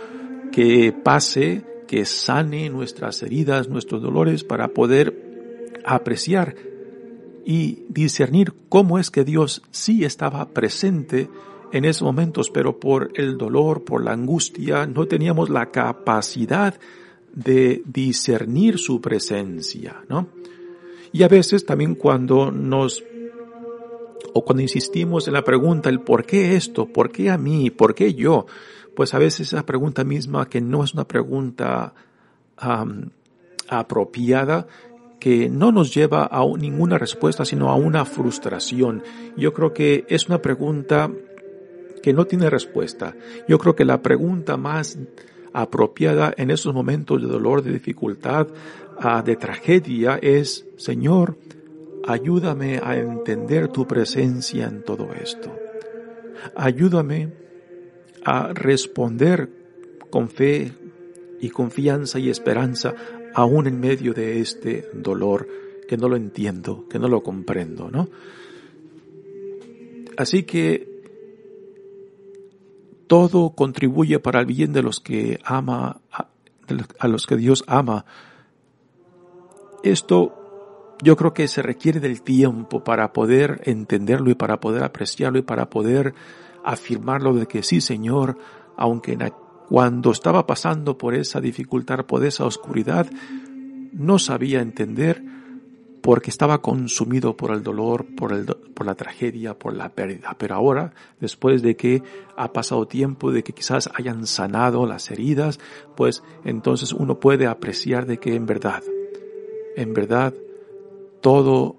que 0.51 0.93
pase, 0.93 1.65
que 1.87 2.05
sane 2.05 2.69
nuestras 2.69 3.21
heridas, 3.23 3.69
nuestros 3.69 4.01
dolores 4.01 4.43
para 4.43 4.69
poder 4.69 5.81
apreciar 5.85 6.55
y 7.45 7.85
discernir 7.89 8.53
cómo 8.69 8.97
es 8.97 9.11
que 9.11 9.23
Dios 9.23 9.61
sí 9.71 10.03
estaba 10.03 10.49
presente 10.49 11.29
en 11.75 11.83
esos 11.83 12.03
momentos, 12.03 12.49
pero 12.49 12.79
por 12.79 13.11
el 13.15 13.37
dolor, 13.37 13.83
por 13.83 14.01
la 14.01 14.13
angustia, 14.13 14.85
no 14.85 15.07
teníamos 15.07 15.49
la 15.49 15.71
capacidad 15.71 16.73
de 17.33 17.83
discernir 17.85 18.79
su 18.79 19.01
presencia, 19.01 20.01
¿no? 20.07 20.29
Y 21.11 21.23
a 21.23 21.27
veces 21.27 21.65
también 21.65 21.95
cuando 21.95 22.49
nos 22.49 23.03
o 24.33 24.45
cuando 24.45 24.61
insistimos 24.61 25.27
en 25.27 25.33
la 25.33 25.43
pregunta, 25.43 25.89
el 25.89 25.99
por 25.99 26.25
qué 26.25 26.55
esto, 26.55 26.85
por 26.85 27.11
qué 27.11 27.29
a 27.29 27.37
mí, 27.37 27.71
por 27.71 27.93
qué 27.93 28.13
yo, 28.13 28.45
pues 28.95 29.13
a 29.13 29.19
veces 29.19 29.51
esa 29.51 29.65
pregunta 29.65 30.05
misma 30.05 30.47
que 30.47 30.61
no 30.61 30.81
es 30.81 30.93
una 30.93 31.05
pregunta 31.05 31.93
apropiada, 33.67 34.65
que 35.19 35.49
no 35.49 35.73
nos 35.73 35.93
lleva 35.93 36.29
a 36.31 36.45
ninguna 36.57 36.97
respuesta, 36.97 37.43
sino 37.43 37.69
a 37.69 37.75
una 37.75 38.05
frustración. 38.05 39.03
Yo 39.35 39.53
creo 39.53 39.73
que 39.73 40.05
es 40.07 40.29
una 40.29 40.41
pregunta 40.41 41.11
que 42.05 42.13
no 42.13 42.27
tiene 42.27 42.51
respuesta. 42.51 43.15
Yo 43.47 43.57
creo 43.57 43.75
que 43.75 43.83
la 43.83 44.03
pregunta 44.03 44.57
más 44.57 44.99
apropiada 45.53 46.31
en 46.37 46.51
esos 46.51 46.71
momentos 46.71 47.19
de 47.19 47.27
dolor, 47.27 47.63
de 47.63 47.71
dificultad, 47.71 48.45
ah, 48.99 49.23
de 49.23 49.35
tragedia 49.35 50.19
es, 50.21 50.67
Señor, 50.77 51.35
ayúdame 52.05 52.79
a 52.83 52.95
entender 52.95 53.69
tu 53.69 53.87
presencia 53.87 54.67
en 54.67 54.83
todo 54.83 55.09
esto. 55.19 55.51
Ayúdame 56.55 57.33
a 58.23 58.53
responder 58.53 59.49
con 60.11 60.29
fe 60.29 60.73
y 61.41 61.49
confianza 61.49 62.19
y 62.19 62.29
esperanza 62.29 62.93
aún 63.33 63.65
en 63.65 63.79
medio 63.79 64.13
de 64.13 64.41
este 64.41 64.87
dolor 64.93 65.47
que 65.87 65.97
no 65.97 66.07
lo 66.07 66.17
entiendo, 66.17 66.87
que 66.87 66.99
no 66.99 67.07
lo 67.07 67.23
comprendo, 67.23 67.89
¿no? 67.89 68.09
Así 70.17 70.43
que 70.43 70.94
todo 73.07 73.51
contribuye 73.51 74.19
para 74.19 74.39
el 74.39 74.45
bien 74.45 74.73
de 74.73 74.83
los 74.83 74.99
que 74.99 75.39
ama, 75.43 76.01
a 76.99 77.07
los 77.07 77.27
que 77.27 77.37
Dios 77.37 77.63
ama. 77.67 78.05
Esto 79.83 80.45
yo 81.01 81.15
creo 81.15 81.33
que 81.33 81.47
se 81.47 81.61
requiere 81.61 81.99
del 81.99 82.21
tiempo 82.21 82.83
para 82.83 83.13
poder 83.13 83.61
entenderlo 83.65 84.31
y 84.31 84.35
para 84.35 84.59
poder 84.59 84.83
apreciarlo 84.83 85.39
y 85.39 85.43
para 85.43 85.69
poder 85.69 86.13
afirmarlo 86.63 87.33
de 87.33 87.47
que 87.47 87.63
sí, 87.63 87.81
Señor, 87.81 88.37
aunque 88.75 89.17
cuando 89.69 90.11
estaba 90.11 90.45
pasando 90.47 90.97
por 90.97 91.15
esa 91.15 91.41
dificultad, 91.41 92.05
por 92.05 92.25
esa 92.25 92.45
oscuridad, 92.45 93.07
no 93.91 94.19
sabía 94.19 94.61
entender, 94.61 95.23
porque 96.05 96.29
estaba 96.29 96.61
consumido 96.61 97.35
por 97.35 97.49
el 97.49 97.63
dolor, 97.63 98.05
por, 98.15 98.31
el, 98.31 98.45
por 98.45 98.85
la 98.85 98.93
tragedia, 98.93 99.57
por 99.57 99.73
la 99.73 99.89
pérdida. 99.89 100.35
Pero 100.37 100.53
ahora, 100.53 100.93
después 101.19 101.63
de 101.63 101.75
que 101.75 102.03
ha 102.37 102.53
pasado 102.53 102.87
tiempo, 102.87 103.31
de 103.31 103.43
que 103.43 103.53
quizás 103.53 103.89
hayan 103.95 104.27
sanado 104.27 104.85
las 104.85 105.09
heridas, 105.09 105.59
pues 105.95 106.21
entonces 106.43 106.93
uno 106.93 107.19
puede 107.19 107.47
apreciar 107.47 108.05
de 108.05 108.19
que 108.19 108.35
en 108.35 108.45
verdad, 108.45 108.83
en 109.75 109.95
verdad, 109.95 110.35
todo 111.21 111.77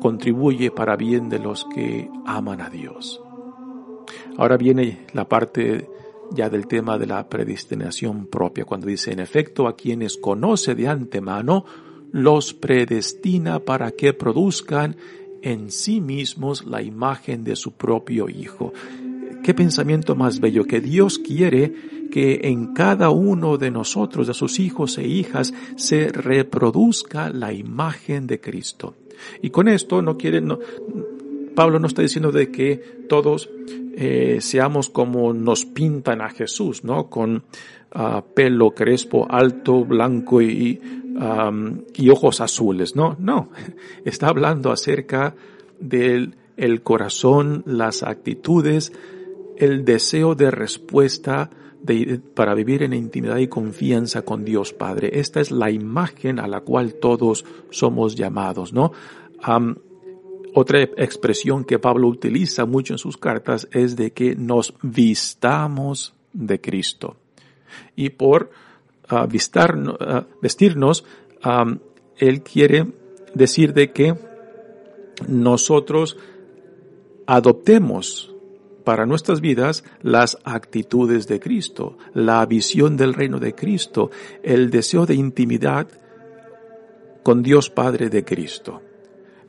contribuye 0.00 0.70
para 0.70 0.96
bien 0.96 1.28
de 1.28 1.40
los 1.40 1.66
que 1.74 2.08
aman 2.24 2.62
a 2.62 2.70
Dios. 2.70 3.22
Ahora 4.38 4.56
viene 4.56 5.04
la 5.12 5.28
parte 5.28 5.90
ya 6.30 6.48
del 6.48 6.66
tema 6.66 6.96
de 6.96 7.06
la 7.06 7.28
predestinación 7.28 8.28
propia, 8.28 8.64
cuando 8.64 8.86
dice, 8.86 9.12
en 9.12 9.20
efecto, 9.20 9.68
a 9.68 9.76
quienes 9.76 10.16
conoce 10.16 10.74
de 10.74 10.88
antemano, 10.88 11.66
los 12.14 12.54
predestina 12.54 13.58
para 13.58 13.90
que 13.90 14.12
produzcan 14.12 14.96
en 15.42 15.72
sí 15.72 16.00
mismos 16.00 16.64
la 16.64 16.80
imagen 16.80 17.42
de 17.42 17.56
su 17.56 17.72
propio 17.72 18.28
Hijo. 18.28 18.72
Qué 19.42 19.52
pensamiento 19.52 20.14
más 20.14 20.38
bello 20.38 20.64
que 20.64 20.80
Dios 20.80 21.18
quiere 21.18 21.74
que 22.12 22.42
en 22.44 22.72
cada 22.72 23.10
uno 23.10 23.58
de 23.58 23.72
nosotros, 23.72 24.28
de 24.28 24.34
sus 24.34 24.60
hijos 24.60 24.96
e 24.96 25.08
hijas, 25.08 25.52
se 25.74 26.08
reproduzca 26.12 27.30
la 27.30 27.52
imagen 27.52 28.28
de 28.28 28.40
Cristo. 28.40 28.94
Y 29.42 29.50
con 29.50 29.66
esto 29.66 30.00
no 30.00 30.16
quiere, 30.16 30.40
Pablo 31.56 31.80
no 31.80 31.88
está 31.88 32.02
diciendo 32.02 32.30
de 32.30 32.52
que 32.52 32.76
todos 33.08 33.50
eh, 33.96 34.38
seamos 34.40 34.88
como 34.88 35.32
nos 35.32 35.64
pintan 35.64 36.20
a 36.20 36.30
Jesús, 36.30 36.84
¿no? 36.84 37.10
Con 37.10 37.42
pelo 38.34 38.72
crespo, 38.72 39.26
alto, 39.28 39.84
blanco 39.84 40.42
y, 40.42 40.80
ojos 42.10 42.40
azules. 42.40 42.96
No, 42.96 43.16
no. 43.18 43.50
Está 44.04 44.28
hablando 44.28 44.72
acerca 44.72 45.34
del 45.78 46.36
el 46.56 46.82
corazón, 46.82 47.62
las 47.66 48.02
actitudes, 48.02 48.92
el 49.56 49.84
deseo 49.84 50.34
de 50.34 50.50
respuesta 50.50 51.50
para 52.34 52.54
vivir 52.54 52.82
en 52.82 52.94
intimidad 52.94 53.36
y 53.38 53.48
confianza 53.48 54.22
con 54.22 54.44
Dios 54.44 54.72
Padre. 54.72 55.18
Esta 55.18 55.40
es 55.40 55.50
la 55.50 55.70
imagen 55.70 56.38
a 56.38 56.48
la 56.48 56.60
cual 56.60 56.94
todos 56.94 57.44
somos 57.70 58.14
llamados, 58.14 58.72
¿no? 58.72 58.92
otra 60.54 60.80
expresión 60.80 61.64
que 61.64 61.78
Pablo 61.78 62.08
utiliza 62.08 62.64
mucho 62.64 62.94
en 62.94 62.98
sus 62.98 63.18
cartas 63.18 63.68
es 63.72 63.96
de 63.96 64.12
que 64.12 64.36
nos 64.36 64.72
vistamos 64.82 66.14
de 66.32 66.60
Cristo. 66.60 67.16
Y 67.96 68.10
por 68.10 68.50
uh, 69.10 69.26
vestirnos, 70.40 71.04
Él 72.18 72.42
quiere 72.42 72.86
decir 73.34 73.74
de 73.74 73.92
que 73.92 74.14
nosotros 75.28 76.16
adoptemos 77.26 78.34
para 78.84 79.06
nuestras 79.06 79.40
vidas 79.40 79.84
las 80.02 80.38
actitudes 80.44 81.26
de 81.26 81.40
Cristo, 81.40 81.96
la 82.12 82.44
visión 82.46 82.96
del 82.96 83.14
reino 83.14 83.38
de 83.38 83.54
Cristo, 83.54 84.10
el 84.42 84.70
deseo 84.70 85.06
de 85.06 85.14
intimidad 85.14 85.88
con 87.22 87.42
Dios 87.42 87.70
Padre 87.70 88.10
de 88.10 88.24
Cristo. 88.24 88.82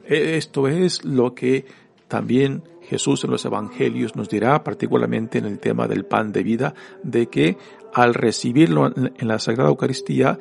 E, 0.08 0.38
esto 0.38 0.68
es 0.68 1.04
lo 1.04 1.36
que 1.36 1.66
también 2.08 2.64
Jesús 2.84 3.24
en 3.24 3.32
los 3.32 3.44
evangelios 3.44 4.16
nos 4.16 4.30
dirá, 4.30 4.64
particularmente 4.64 5.40
en 5.40 5.46
el 5.46 5.60
tema 5.60 5.88
del 5.88 6.06
pan 6.06 6.32
de 6.32 6.44
vida, 6.44 6.74
de 7.04 7.28
que 7.28 7.58
al 7.96 8.14
recibirlo 8.14 8.92
en 8.94 9.28
la 9.28 9.40
Sagrada 9.40 9.70
Eucaristía, 9.70 10.38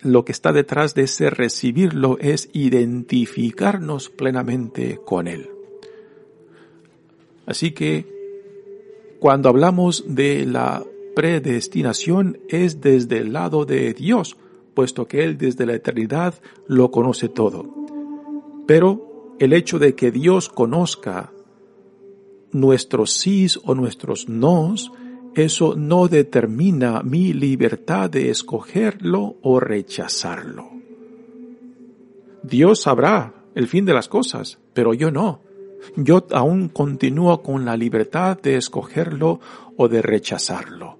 lo 0.00 0.24
que 0.24 0.32
está 0.32 0.50
detrás 0.50 0.94
de 0.94 1.02
ese 1.02 1.28
recibirlo 1.28 2.16
es 2.20 2.48
identificarnos 2.54 4.08
plenamente 4.08 4.98
con 5.04 5.28
Él. 5.28 5.50
Así 7.44 7.72
que 7.72 8.06
cuando 9.20 9.50
hablamos 9.50 10.06
de 10.08 10.46
la 10.46 10.86
predestinación 11.14 12.38
es 12.48 12.80
desde 12.80 13.18
el 13.18 13.34
lado 13.34 13.66
de 13.66 13.92
Dios, 13.92 14.38
puesto 14.72 15.06
que 15.06 15.24
Él 15.24 15.36
desde 15.36 15.66
la 15.66 15.74
eternidad 15.74 16.32
lo 16.66 16.90
conoce 16.90 17.28
todo. 17.28 17.66
Pero 18.66 19.34
el 19.38 19.52
hecho 19.52 19.78
de 19.78 19.94
que 19.94 20.10
Dios 20.10 20.48
conozca 20.48 21.30
nuestros 22.52 23.12
sís 23.18 23.60
o 23.64 23.74
nuestros 23.74 24.30
nos 24.30 24.90
eso 25.34 25.74
no 25.76 26.08
determina 26.08 27.02
mi 27.02 27.32
libertad 27.32 28.10
de 28.10 28.30
escogerlo 28.30 29.36
o 29.42 29.60
rechazarlo. 29.60 30.70
Dios 32.42 32.82
sabrá 32.82 33.34
el 33.54 33.68
fin 33.68 33.84
de 33.84 33.94
las 33.94 34.08
cosas, 34.08 34.58
pero 34.72 34.94
yo 34.94 35.10
no. 35.10 35.42
Yo 35.96 36.26
aún 36.32 36.68
continúo 36.68 37.42
con 37.42 37.64
la 37.64 37.76
libertad 37.76 38.40
de 38.40 38.56
escogerlo 38.56 39.40
o 39.76 39.88
de 39.88 40.02
rechazarlo. 40.02 40.98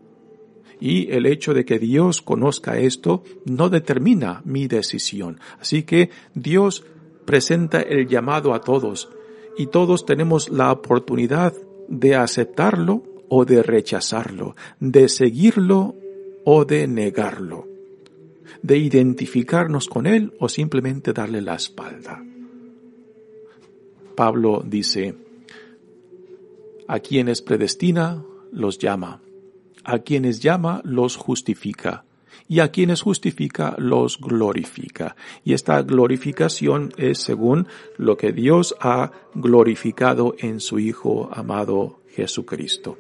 Y 0.81 1.11
el 1.11 1.27
hecho 1.27 1.55
de 1.55 1.65
que 1.65 1.79
Dios 1.79 2.23
conozca 2.23 2.79
esto 2.79 3.25
no 3.45 3.69
determina 3.69 4.43
mi 4.45 4.69
decisión. 4.69 5.41
Así 5.61 5.83
que 5.83 6.11
Dios 6.35 6.85
presenta 7.25 7.81
el 7.81 8.07
llamado 8.07 8.55
a 8.55 8.61
todos 8.61 9.09
y 9.57 9.67
todos 9.67 10.07
tenemos 10.07 10.49
la 10.49 10.71
oportunidad 10.71 11.53
de 11.89 12.15
aceptarlo 12.15 13.03
o 13.29 13.45
de 13.45 13.63
rechazarlo, 13.63 14.57
de 14.81 15.09
seguirlo 15.09 15.95
o 16.45 16.65
de 16.65 16.87
negarlo, 16.87 17.67
de 18.63 18.79
identificarnos 18.79 19.89
con 19.89 20.07
él 20.07 20.35
o 20.39 20.49
simplemente 20.49 21.13
darle 21.13 21.41
la 21.43 21.55
espalda. 21.55 22.25
Pablo 24.15 24.63
dice, 24.67 25.15
a 26.89 27.01
quienes 27.01 27.43
predestina 27.43 28.25
los 28.51 28.79
llama, 28.79 29.21
a 29.85 29.99
quienes 30.01 30.41
llama 30.41 30.81
los 30.85 31.17
justifica, 31.17 32.05
y 32.49 32.61
a 32.61 32.71
quienes 32.71 33.03
justifica 33.03 33.75
los 33.79 34.19
glorifica. 34.19 35.15
Y 35.45 35.53
esta 35.53 35.83
glorificación 35.83 36.93
es 36.97 37.19
según 37.19 37.69
lo 37.99 38.17
que 38.17 38.33
Dios 38.33 38.75
ha 38.81 39.13
glorificado 39.35 40.35
en 40.39 40.61
su 40.61 40.79
Hijo 40.79 41.29
amado 41.31 41.98
Jesucristo. 42.19 42.99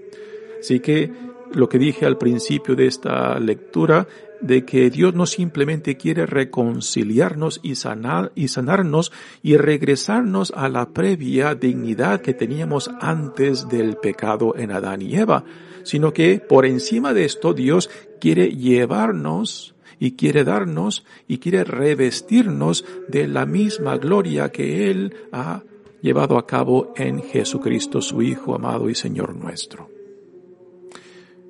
Así 0.60 0.78
que 0.78 1.10
lo 1.52 1.68
que 1.68 1.78
dije 1.78 2.06
al 2.06 2.18
principio 2.18 2.76
de 2.76 2.86
esta 2.86 3.38
lectura, 3.40 4.06
de 4.40 4.64
que 4.64 4.88
Dios 4.90 5.14
no 5.14 5.26
simplemente 5.26 5.96
quiere 5.96 6.24
reconciliarnos 6.24 7.58
y 7.64 7.74
sanar 7.74 8.30
y 8.36 8.46
sanarnos 8.46 9.10
y 9.42 9.56
regresarnos 9.56 10.52
a 10.54 10.68
la 10.68 10.90
previa 10.90 11.56
dignidad 11.56 12.20
que 12.20 12.34
teníamos 12.34 12.88
antes 13.00 13.68
del 13.68 13.96
pecado 13.96 14.54
en 14.56 14.70
Adán 14.70 15.02
y 15.02 15.16
Eva, 15.16 15.44
sino 15.82 16.12
que 16.12 16.38
por 16.38 16.66
encima 16.66 17.14
de 17.14 17.24
esto 17.24 17.52
Dios 17.52 17.90
quiere 18.20 18.50
llevarnos 18.50 19.74
y 19.98 20.12
quiere 20.12 20.44
darnos 20.44 21.04
y 21.26 21.38
quiere 21.38 21.64
revestirnos 21.64 22.84
de 23.08 23.26
la 23.26 23.44
misma 23.44 23.98
gloria 23.98 24.52
que 24.52 24.88
Él 24.88 25.16
ha 25.32 25.64
llevado 26.00 26.38
a 26.38 26.46
cabo 26.46 26.92
en 26.96 27.22
Jesucristo, 27.22 28.00
su 28.00 28.22
Hijo 28.22 28.54
amado 28.54 28.88
y 28.88 28.94
Señor 28.94 29.34
nuestro. 29.34 29.88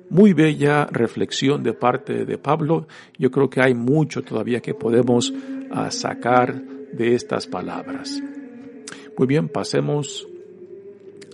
Muy 0.09 0.33
bella 0.33 0.85
reflexión 0.85 1.61
de 1.61 1.73
parte 1.73 2.25
de 2.25 2.37
Pablo. 2.37 2.87
Yo 3.17 3.29
creo 3.29 3.49
que 3.49 3.61
hay 3.61 3.75
mucho 3.75 4.23
todavía 4.23 4.59
que 4.59 4.73
podemos 4.73 5.31
ah, 5.71 5.91
sacar 5.91 6.61
de 6.91 7.13
estas 7.13 7.45
palabras. 7.45 8.21
Muy 9.17 9.27
bien, 9.27 9.49
pasemos 9.49 10.27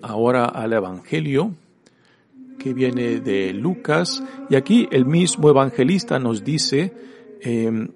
ahora 0.01 0.45
al 0.45 0.73
Evangelio 0.73 1.53
que 2.57 2.73
viene 2.73 3.19
de 3.19 3.53
Lucas. 3.53 4.23
Y 4.49 4.55
aquí 4.55 4.87
el 4.91 5.05
mismo 5.05 5.49
evangelista 5.49 6.19
nos 6.19 6.43
dice 6.43 6.91
em, 7.41 7.87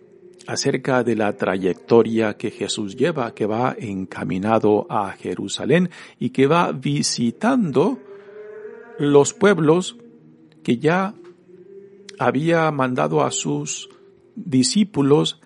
acerca 0.49 1.03
de 1.03 1.15
la 1.15 1.37
trayectoria 1.37 2.35
que 2.35 2.49
Jesús 2.49 2.95
lleva, 2.95 3.35
que 3.35 3.45
va 3.45 3.75
encaminado 3.77 4.87
a 4.89 5.11
Jerusalén 5.11 5.91
y 6.17 6.31
que 6.31 6.47
va 6.47 6.71
visitando 6.71 7.99
los 8.97 9.35
pueblos 9.35 9.95
que 10.63 10.79
ya 10.79 11.13
había 12.17 12.71
mandado 12.71 13.23
a 13.23 13.29
sus 13.29 13.89
discípulos 14.35 15.39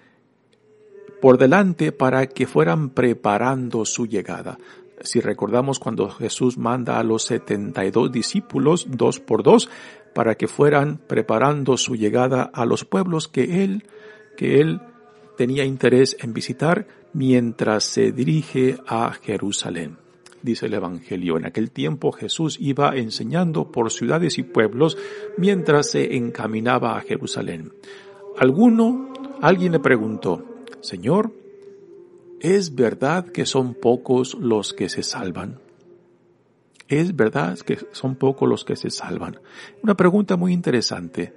por 1.22 1.38
delante 1.38 1.92
para 1.92 2.28
que 2.28 2.48
fueran 2.48 2.90
preparando 2.90 3.84
su 3.84 4.08
llegada. 4.08 4.58
Si 5.02 5.20
recordamos 5.20 5.80
cuando 5.80 6.10
Jesús 6.12 6.58
manda 6.58 6.98
a 6.98 7.04
los 7.04 7.26
72 7.26 8.10
discípulos 8.10 8.88
dos 8.90 9.20
por 9.20 9.44
dos 9.44 9.70
para 10.16 10.36
que 10.36 10.48
fueran 10.48 10.98
preparando 10.98 11.76
su 11.76 11.98
llegada 11.98 12.44
a 12.44 12.66
los 12.66 12.86
pueblos 12.86 13.28
que 13.28 13.66
él, 13.66 13.84
que 14.38 14.62
él 14.62 14.80
tenía 15.38 15.66
interés 15.66 16.16
en 16.20 16.34
visitar 16.34 16.88
mientras 17.14 17.84
se 17.84 18.12
dirige 18.12 18.78
a 18.88 19.14
Jerusalén 19.14 19.98
dice 20.44 20.68
el 20.68 20.76
Evangelio. 20.76 21.38
En 21.38 21.46
aquel 21.46 21.72
tiempo 21.72 22.12
Jesús 22.12 22.58
iba 22.60 22.96
enseñando 22.96 23.72
por 23.72 23.92
ciudades 23.92 24.38
y 24.38 24.44
pueblos 24.44 24.98
mientras 25.38 25.90
se 25.90 26.16
encaminaba 26.16 26.98
a 26.98 27.02
Jerusalén. 27.02 27.74
Alguno, 28.38 29.12
alguien 29.42 29.72
le 29.72 29.80
preguntó, 29.80 30.44
Señor, 30.82 31.32
¿es 32.40 32.76
verdad 32.76 33.26
que 33.26 33.46
son 33.46 33.74
pocos 33.74 34.36
los 34.36 34.74
que 34.74 34.90
se 34.90 35.02
salvan? 35.02 35.60
¿Es 36.90 37.16
verdad 37.16 37.58
que 37.60 37.80
son 37.92 38.16
pocos 38.16 38.48
los 38.48 38.66
que 38.66 38.76
se 38.76 38.90
salvan? 38.90 39.40
Una 39.82 39.96
pregunta 39.96 40.36
muy 40.36 40.54
interesante. 40.54 41.34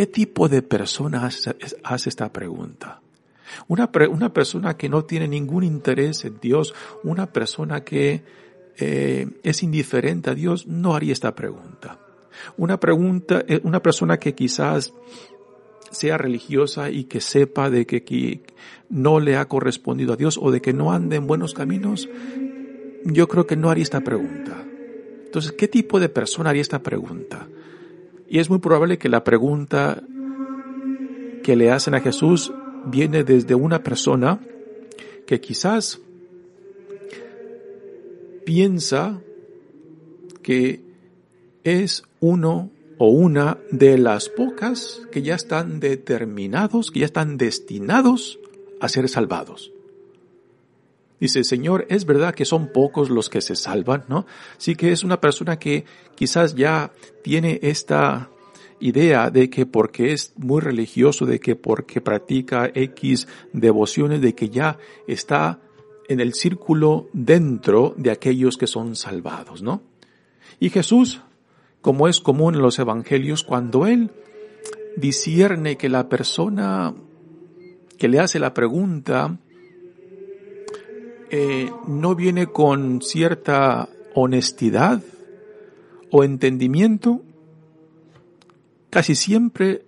¿Qué 0.00 0.06
tipo 0.06 0.48
de 0.48 0.62
persona 0.62 1.26
hace 1.26 2.08
esta 2.08 2.32
pregunta? 2.32 3.02
Una, 3.68 3.90
una 4.08 4.32
persona 4.32 4.74
que 4.78 4.88
no 4.88 5.04
tiene 5.04 5.28
ningún 5.28 5.62
interés 5.62 6.24
en 6.24 6.40
Dios, 6.40 6.74
una 7.04 7.26
persona 7.34 7.84
que 7.84 8.22
eh, 8.78 9.28
es 9.42 9.62
indiferente 9.62 10.30
a 10.30 10.34
Dios, 10.34 10.66
no 10.66 10.94
haría 10.94 11.12
esta 11.12 11.34
pregunta. 11.34 11.98
Una 12.56 12.80
pregunta, 12.80 13.44
eh, 13.46 13.60
una 13.62 13.82
persona 13.82 14.16
que 14.16 14.34
quizás 14.34 14.94
sea 15.90 16.16
religiosa 16.16 16.88
y 16.88 17.04
que 17.04 17.20
sepa 17.20 17.68
de 17.68 17.84
que, 17.84 18.40
no 18.88 19.20
le 19.20 19.36
ha 19.36 19.48
correspondido 19.48 20.14
a 20.14 20.16
Dios 20.16 20.38
o 20.40 20.50
de 20.50 20.62
que 20.62 20.72
no 20.72 20.92
ande 20.92 21.16
en 21.16 21.26
buenos 21.26 21.52
caminos, 21.52 22.08
yo 23.04 23.28
creo 23.28 23.46
que 23.46 23.56
no 23.56 23.68
haría 23.68 23.82
esta 23.82 24.00
pregunta. 24.00 24.64
Entonces, 25.26 25.52
¿qué 25.52 25.68
tipo 25.68 26.00
de 26.00 26.08
persona 26.08 26.48
haría 26.48 26.62
esta 26.62 26.82
pregunta? 26.82 27.48
Y 28.30 28.38
es 28.38 28.48
muy 28.48 28.60
probable 28.60 28.96
que 28.96 29.08
la 29.08 29.24
pregunta 29.24 30.04
que 31.42 31.56
le 31.56 31.72
hacen 31.72 31.94
a 31.94 32.00
Jesús 32.00 32.52
viene 32.86 33.24
desde 33.24 33.56
una 33.56 33.82
persona 33.82 34.38
que 35.26 35.40
quizás 35.40 36.00
piensa 38.44 39.20
que 40.44 40.80
es 41.64 42.04
uno 42.20 42.70
o 42.98 43.08
una 43.08 43.58
de 43.72 43.98
las 43.98 44.28
pocas 44.28 45.02
que 45.10 45.22
ya 45.22 45.34
están 45.34 45.80
determinados, 45.80 46.92
que 46.92 47.00
ya 47.00 47.06
están 47.06 47.36
destinados 47.36 48.38
a 48.80 48.88
ser 48.88 49.08
salvados. 49.08 49.72
Dice, 51.20 51.44
Señor, 51.44 51.86
es 51.90 52.06
verdad 52.06 52.34
que 52.34 52.46
son 52.46 52.72
pocos 52.72 53.10
los 53.10 53.28
que 53.28 53.42
se 53.42 53.54
salvan, 53.54 54.04
¿no? 54.08 54.26
Sí 54.56 54.74
que 54.74 54.90
es 54.90 55.04
una 55.04 55.20
persona 55.20 55.58
que 55.58 55.84
quizás 56.14 56.54
ya 56.54 56.92
tiene 57.22 57.60
esta 57.62 58.30
idea 58.80 59.30
de 59.30 59.50
que 59.50 59.66
porque 59.66 60.12
es 60.12 60.32
muy 60.36 60.62
religioso, 60.62 61.26
de 61.26 61.38
que 61.38 61.56
porque 61.56 62.00
practica 62.00 62.70
X 62.74 63.28
devociones, 63.52 64.22
de 64.22 64.34
que 64.34 64.48
ya 64.48 64.78
está 65.06 65.60
en 66.08 66.20
el 66.20 66.32
círculo 66.32 67.08
dentro 67.12 67.94
de 67.98 68.10
aquellos 68.10 68.56
que 68.56 68.66
son 68.66 68.96
salvados, 68.96 69.62
¿no? 69.62 69.82
Y 70.58 70.70
Jesús, 70.70 71.20
como 71.82 72.08
es 72.08 72.20
común 72.20 72.54
en 72.54 72.62
los 72.62 72.78
evangelios, 72.78 73.44
cuando 73.44 73.86
Él 73.86 74.10
discierne 74.96 75.76
que 75.76 75.88
la 75.88 76.08
persona 76.08 76.94
que 77.98 78.08
le 78.08 78.18
hace 78.18 78.38
la 78.38 78.54
pregunta 78.54 79.38
eh, 81.30 81.70
no 81.86 82.14
viene 82.14 82.46
con 82.48 83.02
cierta 83.02 83.88
honestidad 84.14 85.02
o 86.10 86.24
entendimiento, 86.24 87.22
casi 88.90 89.14
siempre 89.14 89.84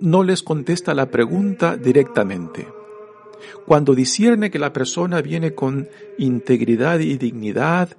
no 0.00 0.22
les 0.22 0.42
contesta 0.42 0.94
la 0.94 1.10
pregunta 1.10 1.76
directamente. 1.76 2.68
Cuando 3.66 3.94
discierne 3.94 4.50
que 4.50 4.58
la 4.58 4.72
persona 4.72 5.20
viene 5.22 5.54
con 5.54 5.88
integridad 6.18 7.00
y 7.00 7.16
dignidad, 7.16 7.96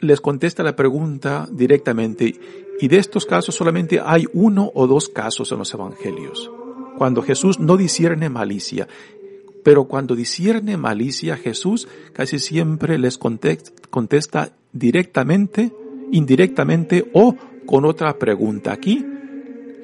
les 0.00 0.20
contesta 0.20 0.62
la 0.62 0.74
pregunta 0.74 1.48
directamente. 1.50 2.34
Y 2.80 2.88
de 2.88 2.98
estos 2.98 3.26
casos 3.26 3.54
solamente 3.54 4.00
hay 4.02 4.26
uno 4.32 4.70
o 4.74 4.86
dos 4.86 5.08
casos 5.08 5.52
en 5.52 5.58
los 5.58 5.72
evangelios. 5.74 6.50
Cuando 6.96 7.22
Jesús 7.22 7.58
no 7.58 7.76
discierne 7.76 8.28
malicia. 8.28 8.88
Pero 9.62 9.84
cuando 9.84 10.14
discierne 10.14 10.76
malicia, 10.76 11.36
Jesús 11.36 11.88
casi 12.12 12.38
siempre 12.38 12.98
les 12.98 13.18
contesta 13.18 14.52
directamente, 14.72 15.72
indirectamente 16.12 17.10
o 17.12 17.36
con 17.66 17.84
otra 17.84 18.18
pregunta. 18.18 18.72
Aquí 18.72 19.04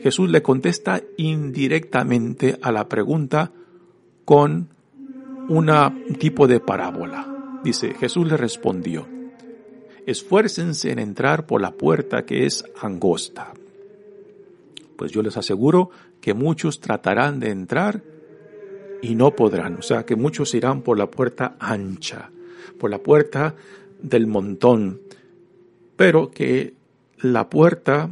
Jesús 0.02 0.30
le 0.30 0.42
contesta 0.42 1.02
indirectamente 1.16 2.58
a 2.62 2.72
la 2.72 2.88
pregunta 2.88 3.52
con 4.24 4.68
un 5.48 6.16
tipo 6.18 6.46
de 6.46 6.60
parábola. 6.60 7.60
Dice, 7.62 7.94
Jesús 7.94 8.26
le 8.28 8.36
respondió, 8.36 9.06
esfuércense 10.06 10.92
en 10.92 11.00
entrar 11.00 11.46
por 11.46 11.60
la 11.60 11.72
puerta 11.72 12.24
que 12.24 12.46
es 12.46 12.64
angosta. 12.80 13.52
Pues 14.96 15.12
yo 15.12 15.22
les 15.22 15.36
aseguro 15.36 15.90
que 16.20 16.34
muchos 16.34 16.80
tratarán 16.80 17.40
de 17.40 17.50
entrar 17.50 18.02
y 19.02 19.14
no 19.14 19.34
podrán. 19.34 19.76
O 19.76 19.82
sea 19.82 20.04
que 20.04 20.16
muchos 20.16 20.54
irán 20.54 20.82
por 20.82 20.98
la 20.98 21.10
puerta 21.10 21.56
ancha, 21.58 22.30
por 22.78 22.90
la 22.90 22.98
puerta 22.98 23.54
del 24.00 24.26
montón, 24.26 25.00
pero 25.96 26.30
que 26.30 26.74
la 27.18 27.48
puerta 27.48 28.10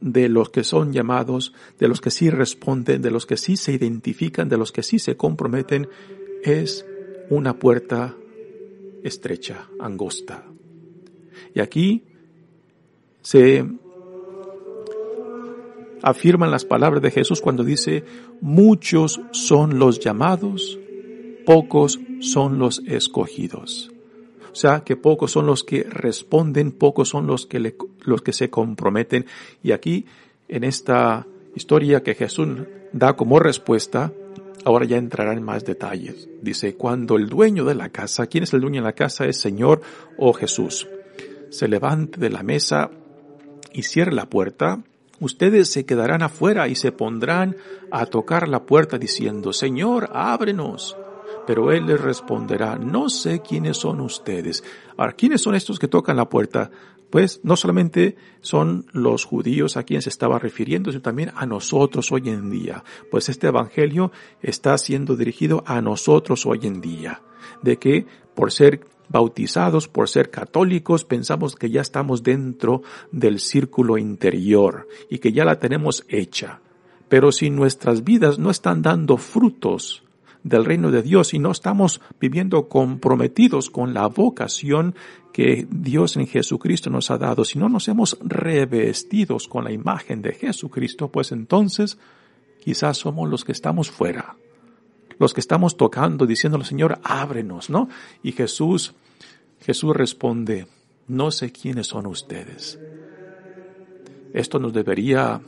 de 0.00 0.28
los 0.28 0.50
que 0.50 0.64
son 0.64 0.92
llamados, 0.92 1.52
de 1.78 1.88
los 1.88 2.00
que 2.00 2.10
sí 2.10 2.30
responden, 2.30 3.02
de 3.02 3.10
los 3.10 3.26
que 3.26 3.36
sí 3.36 3.56
se 3.56 3.72
identifican, 3.72 4.48
de 4.48 4.56
los 4.56 4.72
que 4.72 4.82
sí 4.82 4.98
se 4.98 5.16
comprometen, 5.16 5.88
es 6.42 6.86
una 7.28 7.58
puerta 7.58 8.16
estrecha, 9.04 9.68
angosta. 9.78 10.44
Y 11.54 11.60
aquí 11.60 12.04
se 13.22 13.66
afirman 16.02 16.50
las 16.50 16.64
palabras 16.64 17.02
de 17.02 17.10
Jesús 17.10 17.40
cuando 17.40 17.64
dice, 17.64 18.04
muchos 18.40 19.20
son 19.32 19.78
los 19.78 20.00
llamados, 20.00 20.78
pocos 21.46 22.00
son 22.20 22.58
los 22.58 22.82
escogidos. 22.86 23.90
O 24.52 24.54
sea, 24.54 24.80
que 24.80 24.96
pocos 24.96 25.30
son 25.30 25.46
los 25.46 25.62
que 25.62 25.84
responden, 25.84 26.72
pocos 26.72 27.08
son 27.08 27.26
los 27.26 27.46
que, 27.46 27.76
los 28.00 28.22
que 28.22 28.32
se 28.32 28.50
comprometen. 28.50 29.26
Y 29.62 29.72
aquí, 29.72 30.06
en 30.48 30.64
esta 30.64 31.26
historia 31.54 32.02
que 32.02 32.14
Jesús 32.14 32.48
da 32.92 33.14
como 33.14 33.38
respuesta, 33.38 34.12
ahora 34.64 34.84
ya 34.84 34.96
entrará 34.96 35.32
en 35.32 35.42
más 35.42 35.64
detalles. 35.64 36.28
Dice, 36.42 36.74
cuando 36.74 37.16
el 37.16 37.28
dueño 37.28 37.64
de 37.64 37.76
la 37.76 37.90
casa, 37.90 38.26
¿quién 38.26 38.44
es 38.44 38.52
el 38.52 38.60
dueño 38.60 38.80
de 38.80 38.86
la 38.86 38.94
casa? 38.94 39.26
Es 39.26 39.40
Señor 39.40 39.82
o 40.18 40.32
Jesús. 40.32 40.88
Se 41.50 41.68
levante 41.68 42.18
de 42.18 42.30
la 42.30 42.42
mesa 42.42 42.90
y 43.72 43.82
cierre 43.82 44.12
la 44.12 44.28
puerta, 44.28 44.82
ustedes 45.20 45.70
se 45.70 45.84
quedarán 45.84 46.22
afuera 46.22 46.68
y 46.68 46.74
se 46.74 46.92
pondrán 46.92 47.56
a 47.90 48.06
tocar 48.06 48.48
la 48.48 48.64
puerta 48.64 48.98
diciendo, 48.98 49.52
Señor, 49.52 50.10
ábrenos. 50.12 50.96
Pero 51.46 51.72
él 51.72 51.86
les 51.86 52.00
responderá, 52.00 52.76
no 52.76 53.08
sé 53.08 53.40
quiénes 53.40 53.76
son 53.76 54.00
ustedes. 54.00 54.64
Ahora, 54.96 55.12
¿quiénes 55.12 55.40
son 55.40 55.54
estos 55.54 55.78
que 55.78 55.88
tocan 55.88 56.16
la 56.16 56.28
puerta? 56.28 56.70
Pues 57.10 57.40
no 57.42 57.56
solamente 57.56 58.16
son 58.40 58.86
los 58.92 59.24
judíos 59.24 59.76
a 59.76 59.82
quienes 59.82 60.04
se 60.04 60.10
estaba 60.10 60.38
refiriendo, 60.38 60.90
sino 60.92 61.02
también 61.02 61.32
a 61.34 61.46
nosotros 61.46 62.12
hoy 62.12 62.28
en 62.28 62.50
día. 62.50 62.84
Pues 63.10 63.28
este 63.28 63.48
evangelio 63.48 64.12
está 64.42 64.78
siendo 64.78 65.16
dirigido 65.16 65.64
a 65.66 65.80
nosotros 65.80 66.46
hoy 66.46 66.60
en 66.62 66.80
día. 66.80 67.22
De 67.62 67.78
que 67.78 68.06
por 68.34 68.52
ser 68.52 68.86
bautizados, 69.10 69.88
por 69.88 70.08
ser 70.08 70.30
católicos, 70.30 71.04
pensamos 71.04 71.56
que 71.56 71.68
ya 71.68 71.80
estamos 71.80 72.22
dentro 72.22 72.82
del 73.10 73.40
círculo 73.40 73.98
interior 73.98 74.88
y 75.10 75.18
que 75.18 75.32
ya 75.32 75.44
la 75.44 75.58
tenemos 75.58 76.04
hecha. 76.08 76.60
Pero 77.08 77.32
si 77.32 77.50
nuestras 77.50 78.04
vidas 78.04 78.38
no 78.38 78.50
están 78.50 78.82
dando 78.82 79.16
frutos 79.16 80.04
del 80.44 80.64
reino 80.64 80.90
de 80.90 81.02
Dios 81.02 81.34
y 81.34 81.38
no 81.40 81.50
estamos 81.50 82.00
viviendo 82.20 82.68
comprometidos 82.68 83.68
con 83.68 83.92
la 83.92 84.06
vocación 84.06 84.94
que 85.32 85.66
Dios 85.68 86.16
en 86.16 86.28
Jesucristo 86.28 86.88
nos 86.88 87.10
ha 87.10 87.18
dado, 87.18 87.44
si 87.44 87.58
no 87.58 87.68
nos 87.68 87.88
hemos 87.88 88.16
revestidos 88.20 89.48
con 89.48 89.64
la 89.64 89.72
imagen 89.72 90.22
de 90.22 90.34
Jesucristo, 90.34 91.08
pues 91.08 91.32
entonces 91.32 91.98
quizás 92.64 92.96
somos 92.98 93.28
los 93.28 93.44
que 93.44 93.52
estamos 93.52 93.90
fuera 93.90 94.36
los 95.20 95.34
que 95.34 95.40
estamos 95.40 95.76
tocando, 95.76 96.26
diciéndole, 96.26 96.64
Señor, 96.64 96.98
ábrenos, 97.04 97.68
¿no? 97.68 97.90
Y 98.22 98.32
Jesús, 98.32 98.94
Jesús 99.60 99.94
responde, 99.94 100.66
no 101.08 101.30
sé 101.30 101.52
quiénes 101.52 101.86
son 101.88 102.06
ustedes. 102.06 102.78
Esto 104.32 104.58
nos 104.58 104.72
debería 104.72 105.40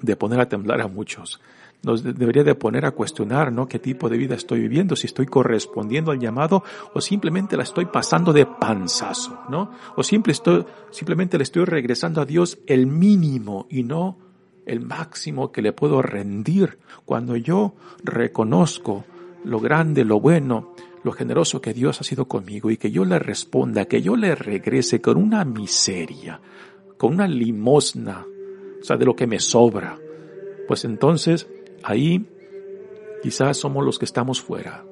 de 0.00 0.16
poner 0.16 0.40
a 0.40 0.48
temblar 0.48 0.80
a 0.80 0.88
muchos. 0.88 1.40
Nos 1.84 2.02
debería 2.02 2.44
de 2.44 2.54
poner 2.54 2.84
a 2.84 2.92
cuestionar, 2.92 3.52
¿no? 3.52 3.66
¿Qué 3.66 3.78
tipo 3.78 4.08
de 4.08 4.16
vida 4.16 4.36
estoy 4.36 4.60
viviendo? 4.60 4.94
Si 4.94 5.06
estoy 5.06 5.26
correspondiendo 5.26 6.12
al 6.12 6.20
llamado 6.20 6.62
o 6.94 7.00
simplemente 7.00 7.56
la 7.56 7.64
estoy 7.64 7.86
pasando 7.86 8.32
de 8.32 8.46
panzazo, 8.46 9.40
¿no? 9.48 9.72
O 9.96 10.02
simple 10.02 10.32
estoy, 10.32 10.64
simplemente 10.90 11.38
le 11.38 11.44
estoy 11.44 11.64
regresando 11.64 12.20
a 12.20 12.24
Dios 12.24 12.58
el 12.66 12.86
mínimo 12.86 13.66
y 13.68 13.82
no 13.82 14.18
el 14.64 14.80
máximo 14.80 15.50
que 15.50 15.62
le 15.62 15.72
puedo 15.72 16.02
rendir 16.02 16.78
cuando 17.04 17.36
yo 17.36 17.74
reconozco 18.04 19.04
lo 19.44 19.58
grande, 19.58 20.04
lo 20.04 20.20
bueno, 20.20 20.74
lo 21.04 21.12
generoso 21.12 21.60
que 21.60 21.74
Dios 21.74 22.00
ha 22.00 22.04
sido 22.04 22.26
conmigo 22.26 22.70
y 22.70 22.76
que 22.76 22.90
yo 22.90 23.04
le 23.04 23.18
responda, 23.18 23.86
que 23.86 24.02
yo 24.02 24.16
le 24.16 24.34
regrese 24.34 25.00
con 25.00 25.16
una 25.16 25.44
miseria, 25.44 26.40
con 26.96 27.14
una 27.14 27.26
limosna, 27.26 28.24
o 28.80 28.84
sea, 28.84 28.96
de 28.96 29.04
lo 29.04 29.16
que 29.16 29.26
me 29.26 29.40
sobra. 29.40 29.98
Pues 30.68 30.84
entonces 30.84 31.48
ahí 31.82 32.24
quizás 33.22 33.56
somos 33.56 33.84
los 33.84 33.98
que 33.98 34.04
estamos 34.04 34.40
fuera. 34.40 34.84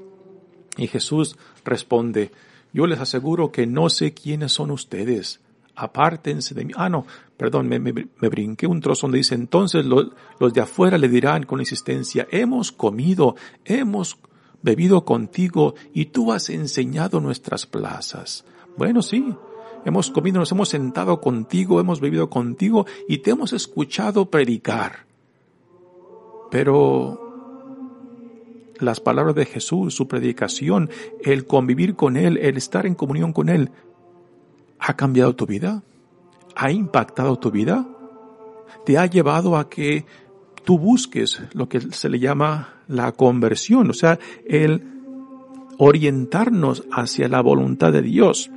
Y 0.77 0.87
Jesús 0.87 1.37
responde, 1.65 2.31
yo 2.73 2.87
les 2.87 3.01
aseguro 3.01 3.53
que 3.53 3.67
no 3.67 3.89
sé 3.89 4.15
quiénes 4.15 4.53
son 4.53 4.71
ustedes 4.71 5.41
apártense 5.81 6.55
de 6.55 6.65
mí. 6.65 6.73
Ah, 6.77 6.89
no, 6.89 7.07
perdón, 7.37 7.69
me, 7.69 7.79
brinqué 8.29 8.67
un 8.67 8.81
trozo 8.81 9.07
donde 9.07 9.19
dice, 9.19 9.35
entonces 9.35 9.85
los, 9.87 10.09
los 10.39 10.53
de 10.53 10.61
afuera 10.61 10.99
le 10.99 11.09
dirán 11.09 11.45
con 11.45 11.61
insistencia, 11.61 12.27
hemos 12.31 12.71
comido, 12.71 13.35
hemos 13.65 14.19
bebido 14.63 15.05
contigo 15.05 15.75
y 15.93 16.07
tú 16.07 16.33
has 16.33 16.51
enseñado 16.51 17.21
nuestras 17.21 17.67
plazas. 17.67 18.45
Bueno, 18.77 19.03
sí, 19.03 19.35
hemos 19.85 20.11
comido, 20.11 20.39
nos 20.39 20.53
hemos 20.53 20.69
sentado 20.69 21.21
contigo, 21.21 21.81
hemos 21.81 22.01
bebido 22.01 22.31
contigo 22.31 22.87
y 23.09 23.19
te 23.19 23.31
hemos 23.31 23.53
escuchado 23.53 24.31
predicar. 24.31 25.07
Pero 26.51 27.29
las 28.79 29.01
palabras 29.01 29.35
de 29.35 29.47
Jesús, 29.47 29.95
su 29.95 30.09
predicación, 30.09 30.91
el 31.23 31.47
convivir 31.47 31.95
con 31.95 32.17
Él, 32.17 32.39
el 32.39 32.57
estar 32.57 32.87
en 32.87 32.95
comunión 32.95 33.33
con 33.33 33.49
Él, 33.49 33.71
¿Ha 34.81 34.97
cambiado 34.97 35.37
tu 35.37 35.47
vida? 35.47 35.83
¿Ha 36.57 36.73
impactado 36.73 37.39
tu 37.39 37.51
vida? 37.51 37.87
¿Te 38.87 38.97
ha 38.97 39.05
llevado 39.05 39.57
a 39.57 39.69
que 39.69 40.07
tú 40.65 40.79
busques 40.79 41.41
lo 41.53 41.69
que 41.69 41.81
se 41.81 42.09
le 42.09 42.19
llama 42.19 42.75
la 42.89 43.13
conversión? 43.13 43.91
O 43.91 43.95
sea, 43.95 44.19
el 44.47 44.83
orientarnos 45.79 46.85
hacia 46.93 47.29
la 47.29 47.41
voluntad 47.41 47.93
de 47.93 48.03
Dios. 48.03 48.51